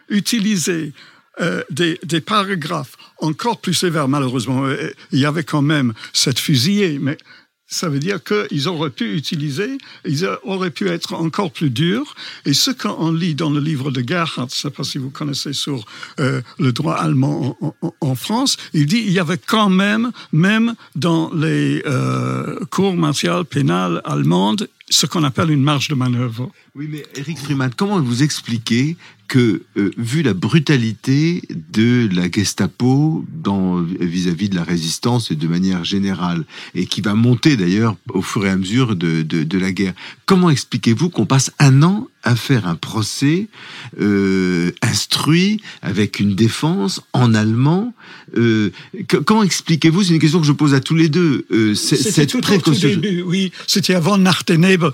[0.09, 0.95] utiliser
[1.41, 4.65] euh, des, des, paragraphes encore plus sévères, malheureusement.
[4.65, 7.17] Euh, il y avait quand même cette fusillée, mais
[7.69, 9.77] ça veut dire qu'ils auraient pu utiliser,
[10.07, 12.15] ils auraient pu être encore plus durs.
[12.47, 15.11] Et ce qu'on lit dans le livre de Gerhardt, je ne sais pas si vous
[15.11, 15.85] connaissez sur
[16.19, 17.59] euh, le droit allemand
[18.01, 23.45] en, France, il dit il y avait quand même, même dans les euh, cours martiales
[23.45, 26.51] pénales allemandes, ce qu'on appelle une marge de manœuvre.
[26.75, 28.97] Oui, mais Eric Freeman, comment vous expliquez
[29.29, 33.25] que, euh, vu la brutalité de la Gestapo
[34.01, 38.45] vis-à-vis de la résistance et de manière générale, et qui va monter d'ailleurs au fur
[38.47, 39.95] et à mesure de, de, la guerre,
[40.27, 43.49] comment expliquez-vous qu'on passe un an à faire un procès
[44.01, 47.95] euh, instruit avec une défense en allemand
[48.37, 48.71] euh,
[49.25, 51.47] Comment expliquez-vous C'est une question que je pose à tous les deux.
[51.75, 52.91] cette précaution.
[53.25, 54.91] Oui, c'était avant Nachtenebel.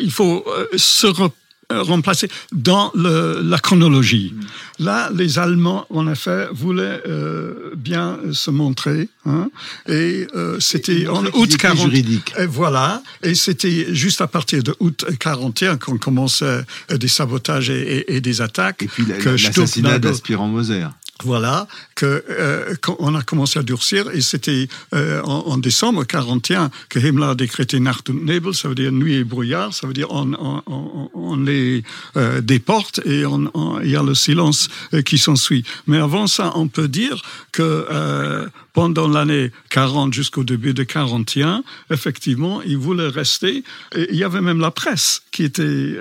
[0.00, 0.44] il faut
[0.76, 1.28] se euh,
[1.70, 4.34] remplacé dans le, la chronologie.
[4.34, 4.84] Mm.
[4.84, 9.08] Là, les Allemands, en effet, voulaient euh, bien se montrer.
[9.26, 9.50] Hein,
[9.88, 11.92] et euh, c'était en août 40.
[11.92, 13.02] Et voilà.
[13.22, 18.40] Et c'était juste à partir de août 41 qu'on commençait des sabotages et, et, des
[18.40, 18.82] attaques.
[18.82, 20.86] Et puis l'assassinat d'Aspirant Moser
[21.24, 26.98] voilà, que euh, on a commencé à durcir et c'était euh, en, décembre 41 que
[26.98, 30.08] Himmler a décrété Nacht und Nebel, ça veut dire nuit et brouillard, ça veut dire
[30.10, 31.82] on, les
[32.16, 33.22] euh, déporte et
[33.82, 34.68] il y a le silence
[35.04, 35.64] qui s'ensuit.
[35.86, 42.62] Mais avant ça, on peut dire que pendant l'année 40 jusqu'au début de 41, effectivement,
[42.62, 43.64] ils voulaient rester.
[43.96, 45.96] Il y avait même la presse qui était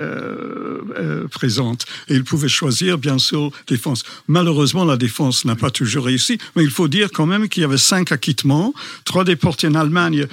[1.32, 1.86] présente.
[2.08, 4.04] Et ils pouvaient choisir, bien sûr, défense.
[4.28, 5.09] Malheureusement, la défense
[5.46, 8.74] n'a pas toujours réussi, mais il faut dire quand même qu'il y avait cinq acquittements,
[9.06, 10.28] trois déportés en Allemagne.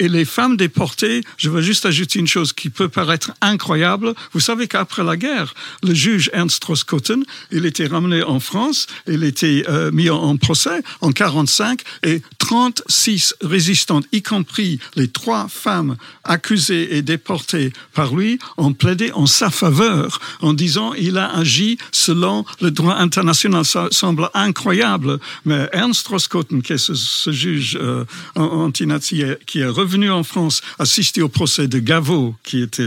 [0.00, 4.14] Et, les femmes déportées, je veux juste ajouter une chose qui peut paraître incroyable.
[4.32, 9.24] Vous savez qu'après la guerre, le juge Ernst Roskotten, il était ramené en France, il
[9.24, 15.96] était euh, mis en, procès en 45 et 36 résistantes, y compris les trois femmes
[16.24, 21.78] accusées et déportées par lui, ont plaidé en sa faveur en disant il a agi
[21.92, 23.64] selon le droit international.
[23.94, 28.04] Semble incroyable, mais Ernst Roskotten, qui est ce, juge euh,
[28.34, 32.86] anti-nazi, qui est revenu en France assister au procès de Gaveau, qui était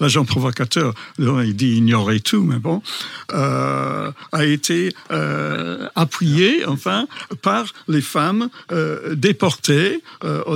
[0.00, 2.82] l'agent provocateur, il dit ignorer tout, mais bon,
[3.32, 7.06] euh, a été euh, appuyé, enfin,
[7.42, 10.02] par les femmes euh, déportées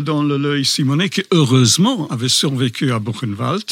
[0.03, 3.65] dans le l'œil Simonet, qui heureusement avait survécu à Buchenwald.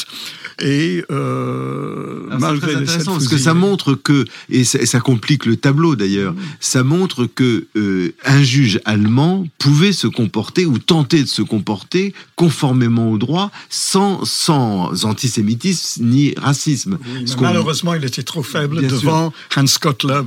[0.61, 6.18] Et malgré les intéressant parce que ça montre que et ça, complique le tableau d'ailleurs.
[6.59, 12.13] Ça montre que euh, un juge allemand pouvait se comporter ou tenter de se comporter
[12.35, 16.97] conformément au droit, sans sans antisémitisme ni racisme.
[17.39, 20.21] malheureusement, il était trop faible devant Hans Kotler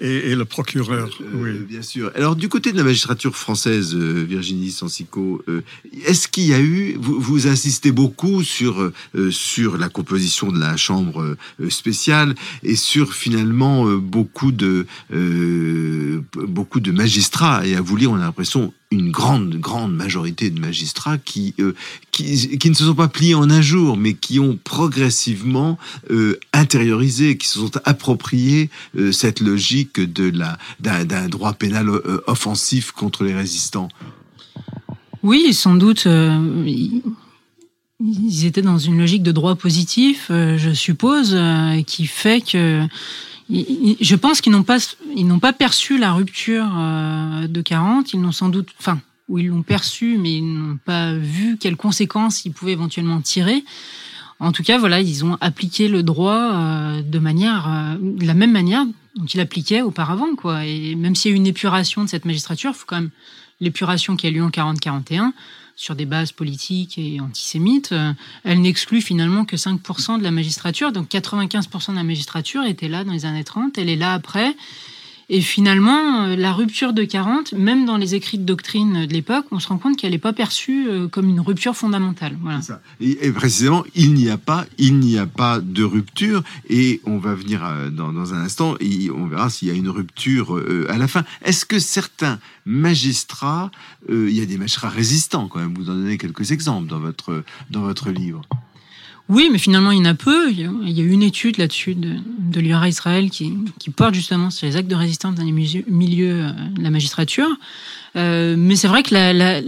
[0.00, 1.08] et, le procureur.
[1.34, 1.52] oui.
[1.68, 2.10] Bien sûr.
[2.14, 5.62] Alors du côté de la magistrature française, euh, Virginie Sansico, euh,
[6.06, 10.58] est-ce qu'il y a eu, vous, vous insistez beaucoup sur, euh, sur la composition de
[10.58, 11.36] la chambre
[11.68, 14.86] spéciale et sur finalement beaucoup, de,
[16.32, 20.60] beaucoup de magistrats, et à vous lire, on a l'impression une grande, grande majorité de
[20.60, 21.54] magistrats qui,
[22.12, 25.78] qui, qui, ne se sont pas pliés en un jour, mais qui ont progressivement
[26.52, 28.70] intériorisé, qui se sont appropriés
[29.12, 31.90] cette logique de la d'un droit pénal
[32.26, 33.88] offensif contre les résistants
[35.22, 36.06] Oui, sans doute.
[36.06, 36.38] Euh,
[38.00, 42.86] ils étaient dans une logique de droit positif, euh, je suppose, euh, qui fait que
[43.50, 44.78] je pense qu'ils n'ont pas
[45.14, 48.12] ils n'ont pas perçu la rupture de 40.
[48.12, 51.76] Ils n'ont sans doute, enfin, ou ils l'ont perçu, mais ils n'ont pas vu quelles
[51.76, 53.64] conséquences ils pouvaient éventuellement tirer.
[54.40, 56.52] En tout cas, voilà, ils ont appliqué le droit
[57.00, 58.84] de manière, de la même manière
[59.16, 60.66] dont il appliquait auparavant, quoi.
[60.66, 63.10] Et même s'il y a eu une épuration de cette magistrature, il faut quand même
[63.60, 65.30] l'épuration qui a lieu en 40-41,
[65.76, 68.12] sur des bases politiques et antisémites, euh,
[68.44, 70.92] elle n'exclut finalement que 5% de la magistrature.
[70.92, 74.54] Donc 95% de la magistrature était là dans les années 30, elle est là après.
[75.28, 79.46] Et finalement, euh, la rupture de 40, même dans les écrits de doctrine de l'époque,
[79.50, 82.36] on se rend compte qu'elle n'est pas perçue euh, comme une rupture fondamentale.
[82.40, 82.60] Voilà.
[83.00, 86.42] Et, précisément, il n'y a pas, il n'y a pas de rupture.
[86.68, 88.76] Et on va venir euh, dans, un instant,
[89.14, 91.24] on verra s'il y a une rupture à la fin.
[91.42, 93.70] Est-ce que certains magistrats,
[94.08, 95.74] il y a des magistrats résistants quand même.
[95.74, 98.42] Vous en donnez quelques exemples dans votre dans votre livre?
[99.30, 100.50] Oui, mais finalement, il y en a peu.
[100.50, 104.66] Il y a une étude là-dessus de, de l'URA Israël qui, qui, porte justement sur
[104.66, 107.48] les actes de résistance dans les milieux euh, de la magistrature.
[108.16, 109.60] Euh, mais c'est vrai que la, la,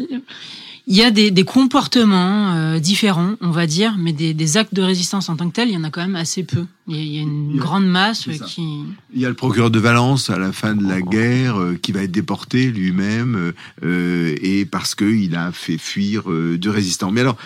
[0.86, 4.74] il y a des, des comportements euh, différents, on va dire, mais des, des, actes
[4.74, 6.64] de résistance en tant que tels, il y en a quand même assez peu.
[6.88, 8.84] Il y a, une grande masse qui.
[9.12, 11.90] Il y a le procureur de Valence à la fin de la guerre euh, qui
[11.90, 17.10] va être déporté lui-même euh, et parce qu'il a fait fuir euh, deux résistants.
[17.10, 17.36] Mais alors,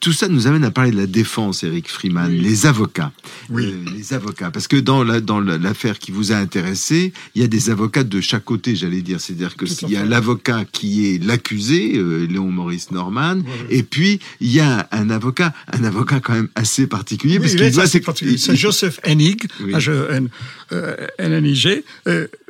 [0.00, 3.12] tout ça nous amène à parler de la défense, Eric Freeman, les avocats.
[3.48, 3.72] Oui.
[3.94, 4.50] les avocats.
[4.50, 8.02] Parce que dans la, dans l'affaire qui vous a intéressé, il y a des avocats
[8.02, 9.20] de chaque côté, j'allais dire.
[9.20, 11.92] C'est-à-dire que s'il y a l'avocat qui est l'accusé,
[12.28, 16.86] Léon Maurice Norman, et puis il y a un avocat, un avocat quand même assez
[16.86, 17.38] particulier.
[17.38, 17.86] parce qu'il doit.
[17.86, 20.30] C'est Joseph Hennig, H-E-N-N-I-G.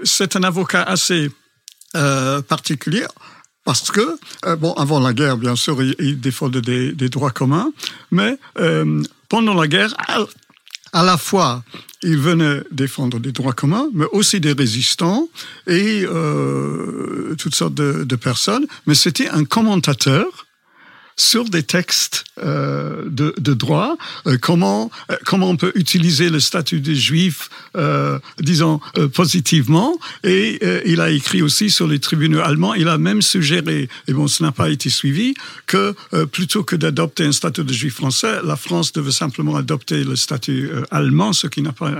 [0.05, 1.31] C'est un avocat assez
[1.97, 3.05] euh, particulier
[3.64, 4.16] parce que,
[4.47, 7.72] euh, bon, avant la guerre, bien sûr, il, défendait des, droits communs,
[8.11, 9.95] mais euh, pendant la guerre,
[10.93, 11.62] à, la fois,
[12.03, 15.28] il venait défendre des droits communs, mais aussi des résistants
[15.66, 16.05] et
[17.38, 20.47] toutes sortes de, de personnes, mais c'était un commentateur
[21.21, 26.41] sur des textes euh, de, de, droit, euh, comment, euh, comment on peut utiliser le
[26.41, 29.99] statut des juifs, euh, disons, euh, positivement.
[30.25, 32.73] Et il a écrit aussi sur les tribunaux allemands.
[32.73, 35.35] Il a même suggéré, et bon, ce n'a pas été suivi,
[35.66, 35.95] que
[36.33, 40.71] plutôt que d'adopter un statut de juif français, la France devait simplement adopter le statut
[40.91, 41.93] allemand, ce qui n'a pas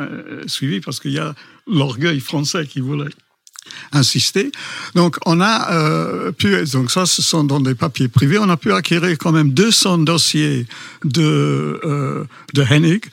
[0.47, 1.35] suivi parce qu'il y a
[1.67, 3.11] l'orgueil français qui voulait
[3.93, 4.51] insister.
[4.95, 8.57] Donc, on a euh, pu, donc ça, ce sont dans des papiers privés, on a
[8.57, 10.67] pu acquérir quand même 200 dossiers
[11.05, 13.05] de, euh, de Hennig,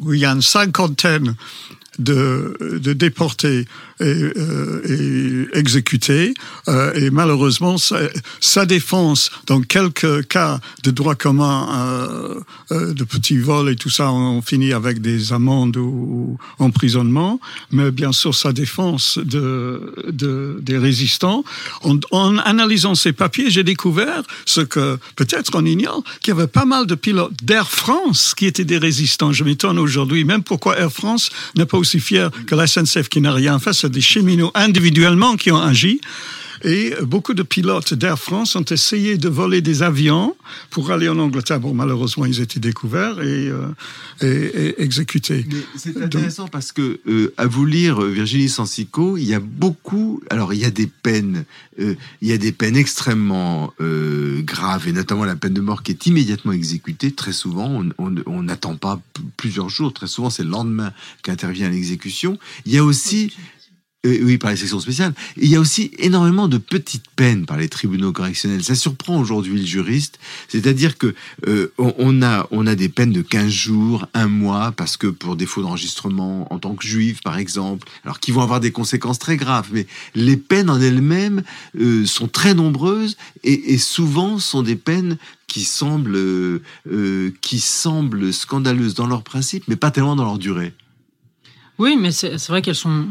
[0.00, 1.34] où il y a une cinquantaine
[1.98, 3.66] de, déportés
[4.00, 6.34] et, euh, et exécutés.
[6.68, 13.70] Euh, et malheureusement, sa, défense, dans quelques cas de droit commun, euh, de petits vols
[13.70, 17.40] et tout ça, on, finit avec des amendes ou, emprisonnement.
[17.70, 21.44] Mais bien sûr, sa défense de, de des résistants.
[21.82, 26.46] En, en analysant ces papiers, j'ai découvert ce que peut-être on ignore, qu'il y avait
[26.46, 29.32] pas mal de pilotes d'Air France qui étaient des résistants.
[29.32, 33.20] Je m'étonne aujourd'hui même pourquoi Air France n'est pas aussi fier que la SNCF qui
[33.20, 36.00] n'a rien fait des cheminots individuellement qui ont agi.
[36.64, 40.36] Et beaucoup de pilotes d'Air France ont essayé de voler des avions
[40.70, 41.60] pour aller en Angleterre.
[41.60, 43.68] Bon, malheureusement, ils étaient découverts et, euh,
[44.22, 45.46] et, exécutés.
[45.76, 50.22] C'est intéressant parce que, euh, à vous lire euh, Virginie Sansico, il y a beaucoup.
[50.30, 51.44] Alors, il y a des peines,
[51.78, 53.72] il y a des peines extrêmement
[54.40, 57.12] graves, et notamment la peine de mort qui est immédiatement exécutée.
[57.12, 59.00] Très souvent, on n'attend pas
[59.36, 59.92] plusieurs jours.
[59.92, 60.92] Très souvent, c'est le lendemain
[61.22, 62.38] qu'intervient l'exécution.
[62.66, 63.32] Il y a aussi
[64.22, 65.12] oui, par les sections spéciales.
[65.36, 68.62] il y a aussi énormément de petites peines par les tribunaux correctionnels.
[68.62, 70.18] Ça surprend aujourd'hui le juriste.
[70.48, 71.14] C'est-à-dire que
[71.46, 75.36] euh, on, a, on a des peines de 15 jours, un mois, parce que pour
[75.36, 79.36] défaut d'enregistrement en tant que juif, par exemple, alors qui vont avoir des conséquences très
[79.36, 79.68] graves.
[79.72, 81.42] Mais les peines en elles-mêmes
[81.80, 86.60] euh, sont très nombreuses et, et, souvent sont des peines qui semblent,
[87.40, 90.74] qui semblent scandaleuses dans leur principe, mais pas tellement dans leur durée.
[91.78, 93.06] Oui, mais c'est vrai qu'elles sont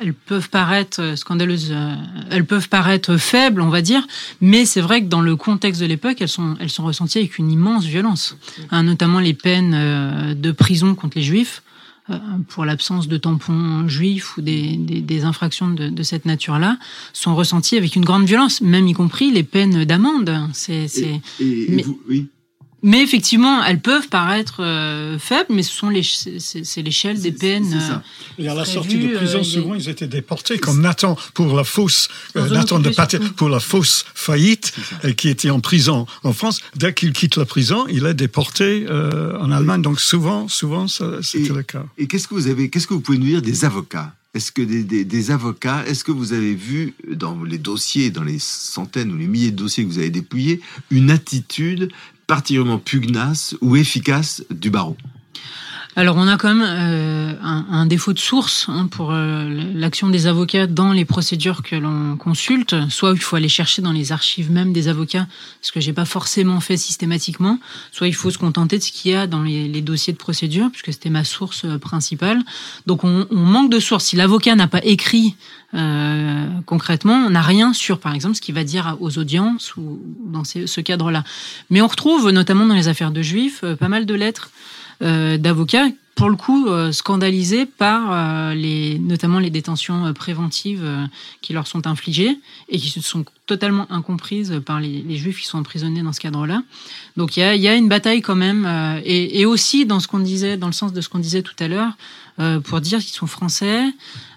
[0.00, 1.94] elles peuvent paraître scandaleuses, euh,
[2.30, 4.06] elles peuvent paraître faibles, on va dire,
[4.40, 7.38] mais c'est vrai que dans le contexte de l'époque, elles sont, elles sont ressenties avec
[7.38, 8.36] une immense violence,
[8.70, 11.62] hein, notamment les peines euh, de prison contre les juifs
[12.10, 12.18] euh,
[12.48, 16.78] pour l'absence de tampons juifs ou des, des, infractions de, de cette nature-là
[17.12, 20.48] sont ressenties avec une grande violence, même y compris les peines d'amende.
[20.52, 20.88] C'est,
[22.08, 22.28] oui.
[22.82, 27.74] Mais effectivement, elles peuvent paraître euh, faibles, mais ce sont les, c'est l'échelle des peines.
[27.74, 31.56] Euh, et à la sortie de prison, euh, souvent, ils étaient déportés, comme Nathan pour
[31.56, 34.74] la fausse, Nathan de Pater, pour la fausse faillite,
[35.16, 36.60] qui était en prison en France.
[36.74, 39.82] Dès qu'il quitte la prison, il est déporté en Allemagne.
[39.82, 41.84] Donc souvent, souvent, c'était le cas.
[41.98, 44.12] Et qu'est-ce que vous avez, qu'est-ce que vous pouvez nous dire des avocats?
[44.34, 49.12] Est-ce que des, avocats, est-ce que vous avez vu dans les dossiers, dans les centaines
[49.12, 50.60] ou les milliers de dossiers que vous avez dépouillés,
[50.90, 51.92] une attitude
[52.26, 54.96] particulièrement pugnace ou efficace du barreau
[55.94, 60.08] alors on a quand même euh, un, un, défaut de source hein, pour euh, l'action
[60.08, 62.74] des avocats dans les procédures que l'on consulte.
[62.88, 65.26] Soit il faut aller chercher dans les archives même des avocats,
[65.60, 67.58] ce que j'ai pas forcément fait systématiquement.
[67.90, 70.18] Soit il faut se contenter de ce qu'il y a dans les, les, dossiers de
[70.18, 72.42] procédure, puisque c'était ma source euh, principale.
[72.86, 74.06] Donc on, on manque de source.
[74.06, 75.36] Si l'avocat n'a pas écrit
[75.74, 80.00] euh, concrètement, on n'a rien sur, par exemple, ce qu'il va dire aux audiences ou
[80.26, 81.24] dans ce, cadre-là.
[81.70, 85.88] Mais on retrouve, notamment dans les affaires de juifs, pas mal de lettres euh, d'avocats
[86.14, 90.86] pour le coup euh, scandalisés par euh, les, notamment les détentions préventives
[91.40, 92.38] qui leur sont infligées
[92.68, 96.62] et qui sont totalement incomprises par les, les juifs qui sont emprisonnés dans ce cadre-là.
[97.16, 98.68] Donc il y a, y a, une bataille quand même
[99.04, 101.56] et, et, aussi dans ce qu'on disait, dans le sens de ce qu'on disait tout
[101.58, 101.92] à l'heure,
[102.64, 103.82] pour dire qu'ils sont français,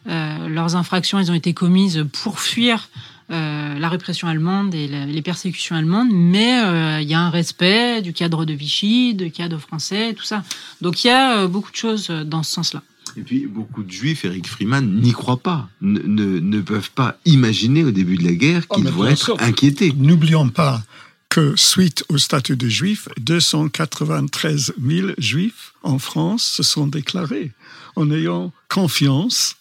[0.06, 2.90] leurs infractions elles ont été commises pour fuir
[3.32, 7.32] euh, la répression allemande et la, les persécutions allemandes, mais euh, il y a un
[7.32, 10.44] respect du cadre de Vichy, du cadre français, tout ça.
[10.82, 12.84] Donc il y a euh, beaucoup de choses dans ce sens-là.
[13.18, 17.18] Et puis beaucoup de juifs, Eric Freeman, n'y croient pas, ne, ne, ne, peuvent pas
[17.26, 19.38] imaginer au début de la guerre qu'ils oh, vont être sûr.
[19.42, 19.92] inquiétés.
[19.98, 20.84] N'oublions pas
[21.30, 27.52] que suite au statut de juif, 293 000 juifs en France se sont déclarés
[27.96, 29.56] en ayant confiance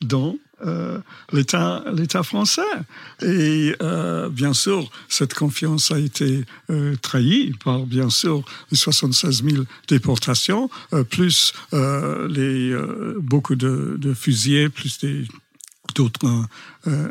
[0.00, 0.98] dans euh,
[1.32, 2.62] l'État l'État français.
[3.22, 9.44] Et euh, bien sûr, cette confiance a été euh, trahie par, bien sûr, les 76
[9.44, 12.74] 000 déportations, euh, plus euh, les,
[13.20, 14.98] beaucoup de, de fusillés, plus
[15.94, 16.26] d'autres
[16.86, 17.08] euh,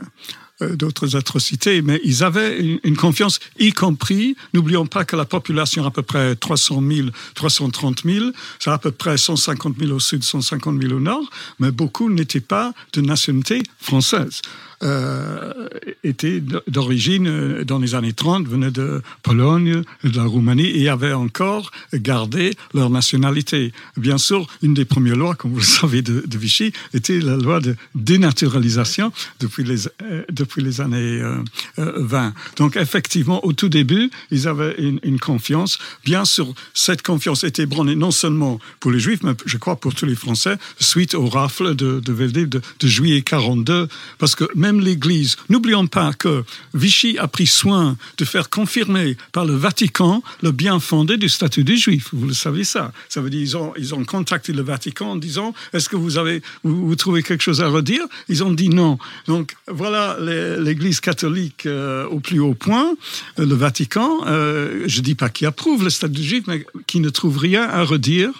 [0.61, 5.91] d'autres atrocités, mais ils avaient une, confiance, y compris, n'oublions pas que la population à
[5.91, 8.25] peu près 300 000, 330 000,
[8.59, 11.29] c'est à peu près 150 000 au sud, 150 000 au nord,
[11.59, 14.41] mais beaucoup n'étaient pas de nationalité française
[14.81, 15.67] euh,
[16.05, 21.13] étaient d'origine, euh, dans les années 30, venaient de Pologne, de la Roumanie, et avaient
[21.13, 23.73] encore gardé leur nationalité.
[23.97, 27.35] Bien sûr, une des premières lois, comme vous le savez, de, de Vichy, était la
[27.35, 31.43] loi de dénaturalisation depuis les, euh, depuis les années euh,
[31.77, 32.27] 20.
[32.27, 35.77] Euh, Donc, effectivement, au tout début, ils avaient une, confiance.
[36.05, 39.93] Bien sûr, cette confiance était branlée non seulement pour les Juifs, mais je crois pour
[39.93, 42.13] tous les Français, suite au rafle de, de
[42.45, 43.87] de, juillet 42,
[44.17, 45.35] parce que même l'Église.
[45.49, 46.43] N'oublions pas que
[46.73, 51.63] Vichy a pris soin de faire confirmer par le Vatican le bien fondé du statut
[51.63, 52.09] des Juifs.
[52.13, 52.91] Vous le savez ça.
[53.09, 56.17] Ça veut dire ils ont, ils ont contacté le Vatican en disant est-ce que vous
[56.17, 58.03] avez vous, trouvez quelque chose à redire?
[58.27, 58.97] Ils ont dit non.
[59.27, 60.17] Donc voilà
[60.59, 62.95] l'Église catholique euh, au plus haut point,
[63.39, 64.25] euh, le Vatican.
[64.27, 68.31] Euh, je dis pas qui approuve le statut mais qui ne trouve rien à redire.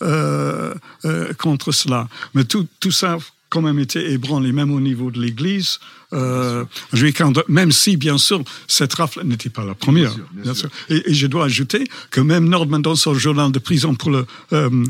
[0.00, 0.74] Euh,
[1.04, 2.06] euh, contre cela.
[2.32, 3.18] Mais tout, tout ça
[3.48, 5.80] quand même été ébranlé, même au niveau de l'Église.
[6.12, 6.64] Euh,
[7.48, 10.10] même si, bien sûr, cette rafle n'était pas la première.
[10.10, 10.70] Bien sûr, bien bien sûr.
[10.70, 10.96] Sûr.
[10.96, 14.26] Et, et, je dois ajouter que même Nordman, dans son journal de prison pour le
[14.52, 14.84] euh,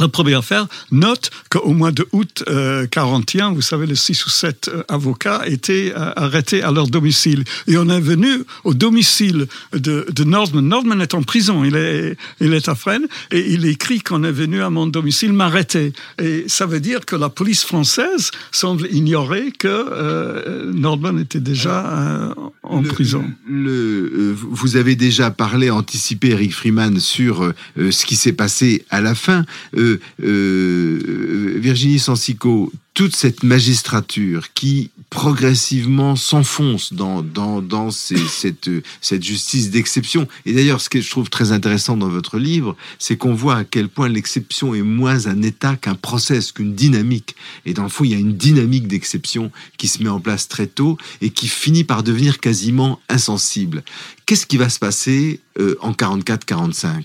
[0.00, 4.28] la première affaire note qu'au mois de août euh, 41, vous savez, les six ou
[4.28, 7.44] sept euh, avocats étaient euh, arrêtés à leur domicile.
[7.68, 10.66] Et on est venu au domicile de, de Nordman.
[10.66, 14.32] Nordman est en prison, il est, il est à Fresnes, et il écrit qu'on est
[14.32, 15.92] venu à mon domicile m'arrêter.
[16.20, 22.34] Et ça veut dire que la police française semble ignorer que euh, Nordman était déjà
[22.64, 23.24] en le, prison.
[23.48, 29.14] Le, vous avez déjà parlé, anticipé, Eric Freeman, sur ce qui s'est passé à la
[29.14, 29.44] fin.
[29.84, 38.70] Euh, euh, Virginie Sancico, toute cette magistrature qui progressivement s'enfonce dans, dans, dans cette,
[39.00, 40.28] cette justice d'exception.
[40.46, 43.64] Et d'ailleurs, ce que je trouve très intéressant dans votre livre, c'est qu'on voit à
[43.64, 47.34] quel point l'exception est moins un état qu'un process, qu'une dynamique.
[47.66, 50.48] Et dans le fond, il y a une dynamique d'exception qui se met en place
[50.48, 53.82] très tôt et qui finit par devenir quasiment insensible.
[54.26, 57.04] Qu'est-ce qui va se passer euh, en 44-45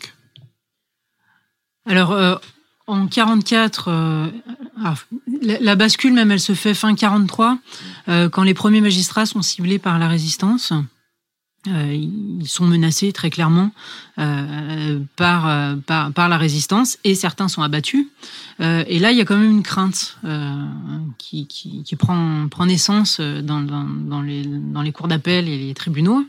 [1.86, 2.40] alors,
[2.90, 4.28] en 44, euh,
[4.84, 4.96] ah,
[5.42, 7.58] la, bascule même, elle se fait fin 43,
[8.08, 10.74] euh, quand les premiers magistrats sont ciblés par la résistance.
[11.68, 13.72] Euh, ils sont menacés très clairement
[14.16, 18.08] par, par, la résistance et certains sont abattus.
[18.60, 20.18] Et là, il y a quand même une crainte
[21.18, 25.74] qui, qui, prend, prend naissance dans, dans, dans, les, dans les cours d'appel et les
[25.74, 26.26] tribunaux.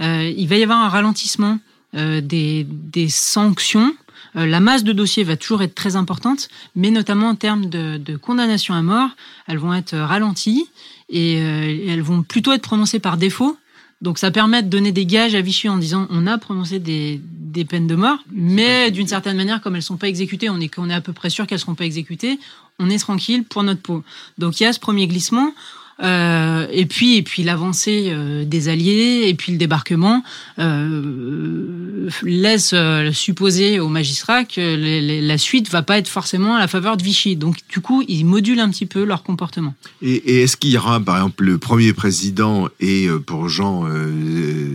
[0.00, 1.60] il va y avoir un ralentissement
[1.92, 3.94] des, des sanctions
[4.34, 8.16] la masse de dossiers va toujours être très importante, mais notamment en termes de, de
[8.16, 9.10] condamnation à mort,
[9.46, 10.66] elles vont être ralenties
[11.08, 13.56] et, euh, elles vont plutôt être prononcées par défaut.
[14.00, 17.20] Donc ça permet de donner des gages à Vichy en disant on a prononcé des,
[17.22, 20.78] des peines de mort, mais d'une certaine manière, comme elles sont pas exécutées, on est,
[20.78, 22.38] on est à peu près sûr qu'elles seront pas exécutées,
[22.78, 24.02] on est tranquille pour notre peau.
[24.36, 25.54] Donc il y a ce premier glissement.
[26.02, 30.24] Euh, et puis, et puis l'avancée euh, des Alliés, et puis le débarquement
[30.58, 36.56] euh, laisse euh, supposer aux magistrats que les, les, la suite va pas être forcément
[36.56, 37.36] à la faveur de Vichy.
[37.36, 39.74] Donc, du coup, ils modulent un petit peu leur comportement.
[40.02, 43.86] Et, et est-ce qu'il y aura, par exemple, le premier président et pour Jean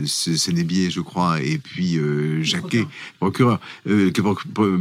[0.06, 1.98] Sénébier, je crois, et puis
[2.42, 2.86] Jacquet,
[3.20, 4.12] procureur, euh,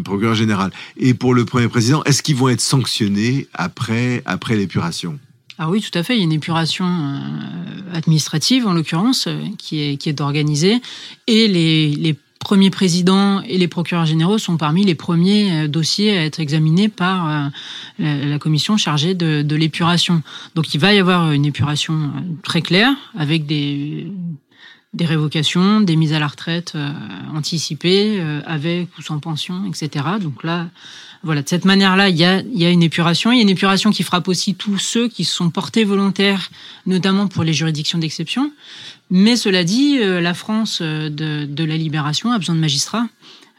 [0.04, 5.18] procureur général, et pour le premier président, est-ce qu'ils vont être sanctionnés après, après l'épuration?
[5.58, 6.14] Ah oui, tout à fait.
[6.14, 7.18] Il y a une épuration euh,
[7.92, 10.80] administrative, en l'occurrence, euh, qui est, qui est organisée.
[11.26, 16.16] Et les, les premiers présidents et les procureurs généraux sont parmi les premiers euh, dossiers
[16.16, 17.50] à être examinés par
[17.98, 20.22] la, la commission chargée de, de l'épuration.
[20.54, 22.12] Donc il va y avoir une épuration
[22.44, 24.06] très claire, avec des
[24.94, 26.90] des révocations, des mises à la retraite euh,
[27.34, 30.04] anticipées, euh, avec ou sans pension, etc.
[30.20, 30.68] Donc là,
[31.22, 33.30] voilà, de cette manière-là, il y a, y a une épuration.
[33.32, 36.50] Il y a une épuration qui frappe aussi tous ceux qui se sont portés volontaires,
[36.86, 38.50] notamment pour les juridictions d'exception.
[39.10, 41.08] Mais cela dit, euh, la France de,
[41.44, 43.06] de, la libération a besoin de magistrats.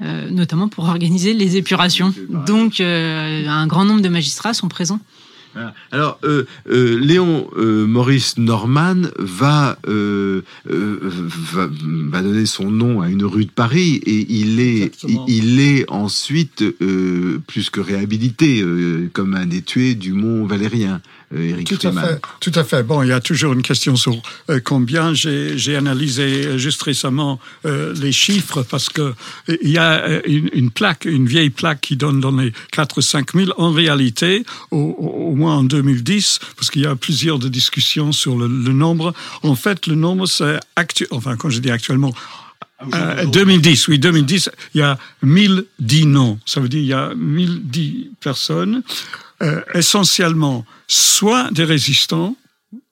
[0.02, 2.14] Euh, notamment pour organiser les épurations.
[2.30, 5.02] Donc, euh, un grand nombre de magistrats sont présents.
[5.91, 13.10] Alors, euh, euh, Léon euh, Maurice Norman va, euh, va, va, donner son nom à
[13.10, 16.64] une rue de Paris et il est, il, il, est ensuite
[17.47, 18.64] plus que réhabilité
[19.14, 21.02] comme un des tués du Mont Valérien.
[21.36, 22.84] Eric tout à, fait, tout à fait.
[22.84, 24.20] Bon, il y a toujours une question sur
[24.50, 25.14] euh, combien.
[25.14, 29.14] J'ai analysé juste récemment euh, les chiffres parce que
[29.62, 33.34] il y a une, une, plaque, une vieille plaque qui donne dans les 4 5
[33.34, 33.52] 000.
[33.58, 38.38] En réalité, au, au moins en 2010, parce qu'il y a plusieurs de discussions sur
[38.38, 39.14] le, le, nombre.
[39.44, 41.10] En fait, le nombre, c'est actuel.
[41.12, 42.14] Enfin, quand je dis actuellement,
[42.94, 46.40] euh, 2010, oui, 2010, il y a 1010 noms.
[46.46, 48.84] Ça veut dire il y a 1010 personnes,
[49.42, 52.36] euh, essentiellement soit des résistants,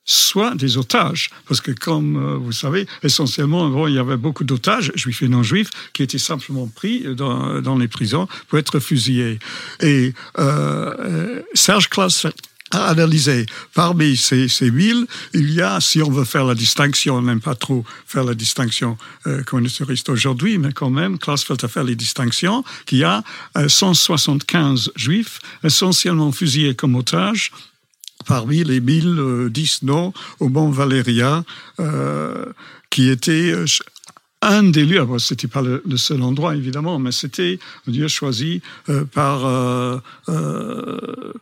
[0.06, 1.30] soit des otages.
[1.48, 5.70] Parce que, comme euh, vous savez, essentiellement, il y avait beaucoup d'otages, juifs et non-juifs,
[5.94, 9.40] qui étaient simplement pris dans, dans les prisons pour être fusillés.
[9.82, 12.26] Et euh, Serge Klaus
[12.72, 13.46] à analyser.
[13.74, 17.42] Parmi ces, ces villes, il y a, si on veut faire la distinction, on n'aime
[17.42, 21.96] pas trop faire la distinction euh, communautariste aujourd'hui, mais quand même, Klaasfeld a fait les
[21.96, 23.24] distinctions, qu'il y a
[23.58, 27.52] euh, 175 juifs, essentiellement fusillés comme otages,
[28.26, 31.44] parmi les 1010 noms au Mont Valéria,
[31.80, 32.46] euh,
[32.90, 33.54] qui étaient
[34.42, 38.62] un des lieux, bon, c'était pas le, seul endroit évidemment, mais c'était un lieu choisi
[38.90, 39.98] euh, par euh,
[40.30, 41.34] euh, euh,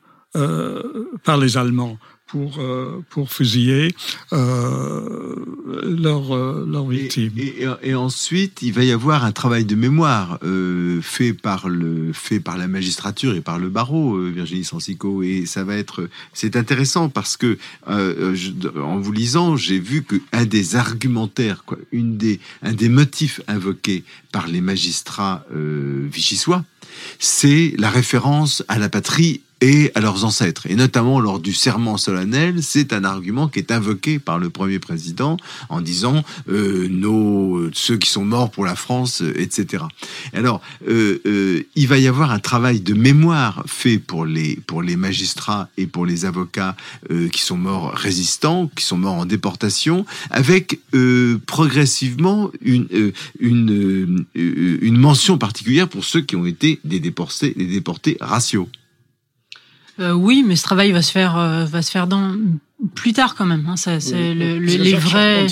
[1.24, 3.94] par les Allemands pour, euh, pour fusiller
[4.34, 5.36] euh,
[5.84, 7.32] leurs leur victimes.
[7.38, 11.70] Et, et, et, ensuite, il va y avoir un travail de mémoire euh, fait, par
[11.70, 15.22] le, fait par la magistrature et par le barreau, euh, Virginie Sancico.
[15.24, 16.10] Et ça va être.
[16.34, 17.58] C'est intéressant parce que,
[17.90, 22.90] euh, je, en vous lisant, j'ai vu qu'un des argumentaires, quoi, une des, un des
[22.90, 26.66] motifs invoqués par les magistrats vichysois,
[27.20, 30.68] c'est la référence à la patrie et à leurs ancêtres.
[30.70, 34.80] Et notamment lors du serment solennel, c'est un argument qui est invoqué par le premier
[34.80, 35.38] président
[35.70, 39.84] en disant euh, nos, ceux qui sont morts pour la France, etc.
[40.34, 44.82] Alors, euh, euh, il va y avoir un travail de mémoire fait pour les, pour
[44.82, 46.76] les magistrats et pour les avocats
[47.12, 53.12] euh, qui sont morts résistants, qui sont morts en déportation, avec euh, progressivement une, euh,
[53.40, 58.70] une, une mention particulière pour ceux qui ont été des déportés, des déportés raciaux.
[60.00, 62.36] Euh, oui, mais ce travail va se faire, euh, va se faire dans
[62.94, 63.66] plus tard quand même.
[63.70, 65.48] Hein, ça, c'est oui, le, le, les vrais,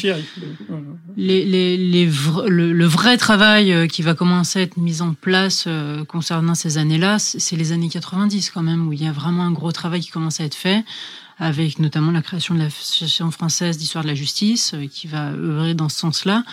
[1.16, 5.02] les, les, les vr le, le, vrai travail euh, qui va commencer à être mis
[5.02, 9.08] en place euh, concernant ces années-là, c'est les années 90 quand même, où il y
[9.08, 10.84] a vraiment un gros travail qui commence à être fait
[11.40, 15.74] avec notamment la création de l'Association française d'histoire de la justice, euh, qui va œuvrer
[15.74, 16.44] dans ce sens-là,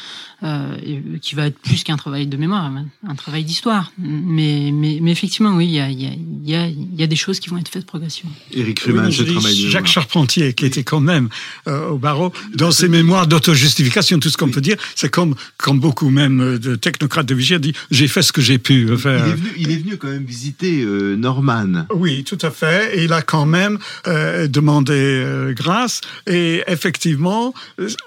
[0.42, 2.72] euh, et qui va être plus qu'un travail de mémoire,
[3.06, 3.92] un travail d'histoire.
[3.98, 6.10] Mais, mais, mais, effectivement, oui, il y a, y, a,
[6.44, 8.32] y, a, y a des choses qui vont être faites progressivement.
[8.52, 11.28] Éric Rumin, oui, je travaille de Jacques Charpentier, qui était quand même
[11.68, 15.80] euh, au barreau, dans ses mémoires d'autojustification, tout ce qu'on peut dire, c'est comme, comme
[15.80, 19.26] beaucoup même de technocrates de Vichy dit, j'ai fait ce que j'ai pu faire.
[19.26, 21.86] Il est, venu, il est venu quand même visiter euh, Norman.
[21.92, 22.98] Oui, tout à fait.
[22.98, 26.00] Et il a quand même euh, demandé demandé euh, grâce.
[26.26, 27.54] Et effectivement,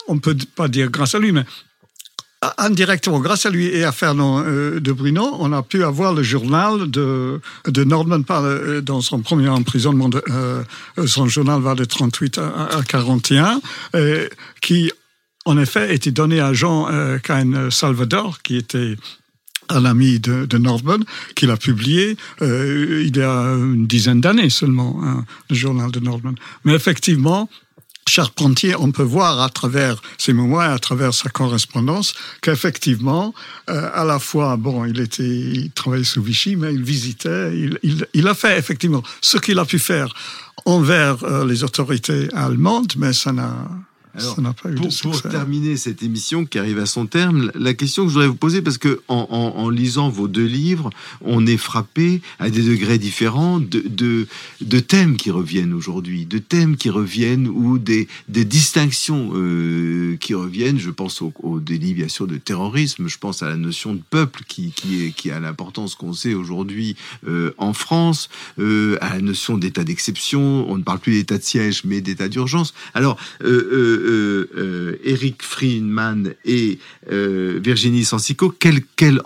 [0.07, 1.43] on ne peut pas dire grâce à lui, mais
[2.57, 6.23] indirectement, grâce à lui et à Fernand euh, de Bruno, on a pu avoir le
[6.23, 10.09] journal de, de Nordman euh, dans son premier emprisonnement.
[10.09, 10.63] De, euh,
[11.05, 13.61] son journal va de 38 à, à 41,
[13.95, 14.27] euh,
[14.61, 14.91] qui
[15.45, 18.95] en effet était donné à Jean euh, Cain Salvador, qui était
[19.69, 21.03] un ami de, de Nordman,
[21.35, 25.99] qu'il a publié euh, il y a une dizaine d'années seulement, hein, le journal de
[25.99, 26.35] Nordman.
[26.65, 27.49] Mais effectivement,
[28.07, 33.33] Charpentier, on peut voir à travers ses mémoires, à travers sa correspondance, qu'effectivement,
[33.69, 37.79] euh, à la fois, bon, il était, il travaillait sous Vichy, mais il visitait, il,
[37.83, 40.13] il, il a fait effectivement ce qu'il a pu faire
[40.65, 43.67] envers euh, les autorités allemandes, mais ça n'a
[44.15, 44.35] alors,
[45.01, 48.35] pour, terminer cette émission qui arrive à son terme, la question que je voudrais vous
[48.35, 50.91] poser, parce que en, lisant vos deux livres,
[51.21, 54.27] on est frappé à des degrés différents de,
[54.61, 60.35] de, thèmes qui reviennent aujourd'hui, de thèmes qui reviennent ou des, des distinctions euh, qui
[60.35, 60.77] reviennent.
[60.77, 64.01] Je pense au, au délit, bien sûr, de terrorisme, je pense à la notion de
[64.09, 66.95] peuple qui, qui, est, qui a l'importance qu'on sait aujourd'hui
[67.27, 70.69] euh, en France, euh, à la notion d'état d'exception.
[70.69, 72.75] On ne parle plus d'état de siège, mais d'état d'urgence.
[72.93, 74.02] Alors, euh,
[75.03, 76.79] Eric Friedman et
[77.11, 78.53] euh, Virginie Sansico,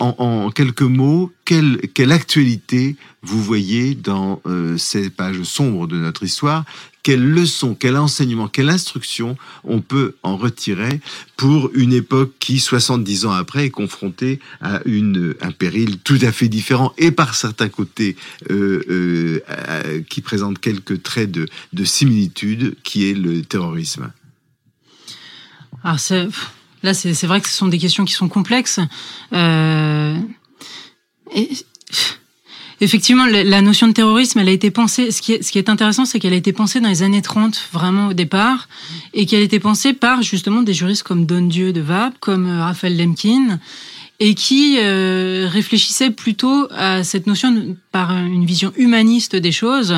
[0.00, 4.42] en, quelques mots, quelle, actualité vous voyez dans
[4.76, 6.64] ces pages sombres de notre histoire?
[7.02, 11.00] Quelle leçon, quel enseignement, quelle instruction on peut en retirer
[11.36, 16.48] pour une époque qui, 70 ans après, est confrontée à un péril tout à fait
[16.48, 18.16] différent et par certains côtés
[20.08, 24.10] qui présente quelques traits de similitude, qui est le terrorisme?
[25.84, 25.98] Alors
[26.82, 28.80] là, c'est vrai que ce sont des questions qui sont complexes.
[29.32, 30.16] Euh,
[31.34, 31.48] et,
[32.80, 35.10] effectivement, la notion de terrorisme, elle a été pensée.
[35.10, 37.22] Ce qui est, ce qui est intéressant, c'est qu'elle a été pensée dans les années
[37.22, 38.68] 30, vraiment au départ,
[39.14, 42.46] et qu'elle a été pensée par justement des juristes comme Don Dieu de Vab, comme
[42.46, 43.58] euh, Raphaël Lemkin,
[44.20, 49.94] et qui euh, réfléchissaient plutôt à cette notion par une vision humaniste des choses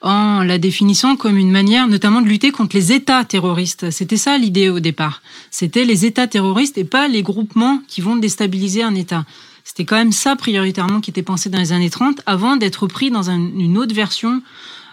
[0.00, 3.90] en la définissant comme une manière notamment de lutter contre les États terroristes.
[3.90, 5.22] C'était ça l'idée au départ.
[5.50, 9.24] C'était les États terroristes et pas les groupements qui vont déstabiliser un État.
[9.64, 13.10] C'était quand même ça prioritairement qui était pensé dans les années 30 avant d'être pris
[13.10, 14.40] dans une autre version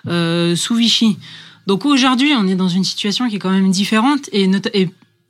[0.08, 1.18] euh, sous Vichy.
[1.66, 4.50] Donc aujourd'hui, on est dans une situation qui est quand même différente et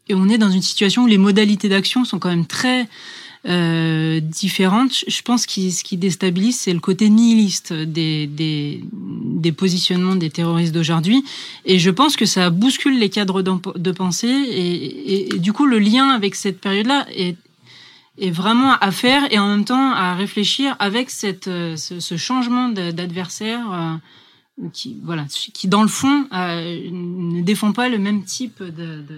[0.09, 2.87] on est dans une situation où les modalités d'action sont quand même très
[3.47, 5.03] euh, différentes.
[5.07, 10.31] Je pense que ce qui déstabilise, c'est le côté nihiliste des, des, des positionnements des
[10.31, 11.23] terroristes d'aujourd'hui.
[11.65, 14.27] Et je pense que ça bouscule les cadres de pensée.
[14.27, 17.37] Et, du coup, le lien avec cette période-là est,
[18.19, 22.17] est vraiment à faire et en même temps à réfléchir avec cette, euh, ce, ce
[22.17, 23.99] changement d'adversaire.
[24.71, 28.63] Qui, voilà, qui dans le fond euh, ne défend pas le même type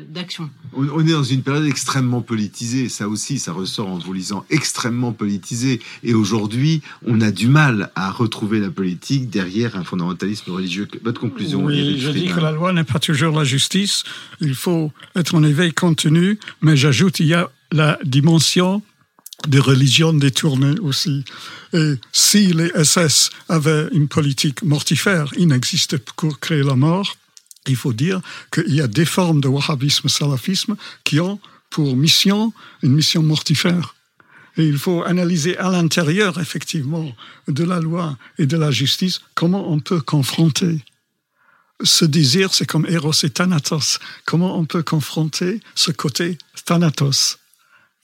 [0.09, 0.49] d'action.
[0.73, 5.11] On, est dans une période extrêmement politisée, ça aussi, ça ressort en vous lisant, extrêmement
[5.11, 5.79] politisée.
[6.01, 10.87] Et aujourd'hui, on a du mal à retrouver la politique derrière un fondamentalisme religieux.
[11.03, 14.05] Votre conclusion Oui, je dis que la loi n'est pas toujours la justice.
[14.41, 18.81] Il faut être en éveil contenu, mais j'ajoute, il y a la dimension
[19.47, 21.23] des religions détournées aussi.
[21.73, 27.15] Et si les SS avaient une politique mortifère, il n'existe pour créer la mort,
[27.67, 28.21] il faut dire
[28.51, 33.95] qu'il y a des formes de wahhabisme, salafisme qui ont pour mission une mission mortifère.
[34.57, 37.13] Et il faut analyser à l'intérieur, effectivement,
[37.47, 40.79] de la loi et de la justice, comment on peut confronter
[41.83, 43.99] ce désir, c'est comme Eros et Thanatos.
[44.25, 47.37] Comment on peut confronter ce côté Thanatos?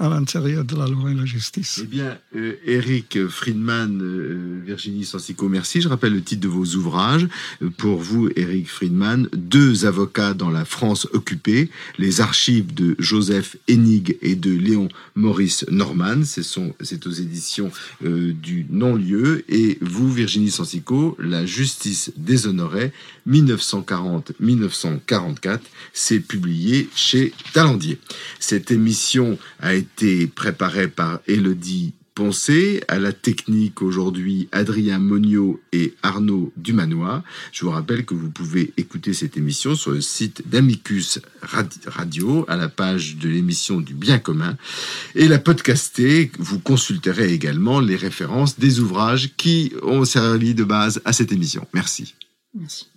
[0.04, 1.80] À l'intérieur de la loi et la justice.
[1.82, 5.80] Eh bien, euh, Eric Friedman, euh, Virginie Sansico, merci.
[5.80, 7.26] Je rappelle le titre de vos ouvrages.
[7.62, 13.56] Euh, pour vous, Eric Friedman, Deux avocats dans la France occupée, les archives de Joseph
[13.70, 16.24] Hennig et de Léon Maurice Norman.
[16.26, 19.46] C'est aux éditions du non-lieu.
[19.48, 22.92] Et vous, Virginie Sansico, La justice déshonorée,
[23.30, 25.60] 1940-1944.
[25.94, 28.00] C'est publié chez Talandier.
[28.40, 29.93] Cette émission a été
[30.36, 37.24] préparé par Elodie Poncé, à la technique aujourd'hui Adrien Monio et Arnaud Dumanois.
[37.52, 42.56] Je vous rappelle que vous pouvez écouter cette émission sur le site d'Amicus Radio, à
[42.56, 44.58] la page de l'émission du bien commun,
[45.16, 46.32] et la podcaster.
[46.38, 51.68] Vous consulterez également les références des ouvrages qui ont servi de base à cette émission.
[51.74, 52.14] Merci.
[52.54, 52.88] Merci.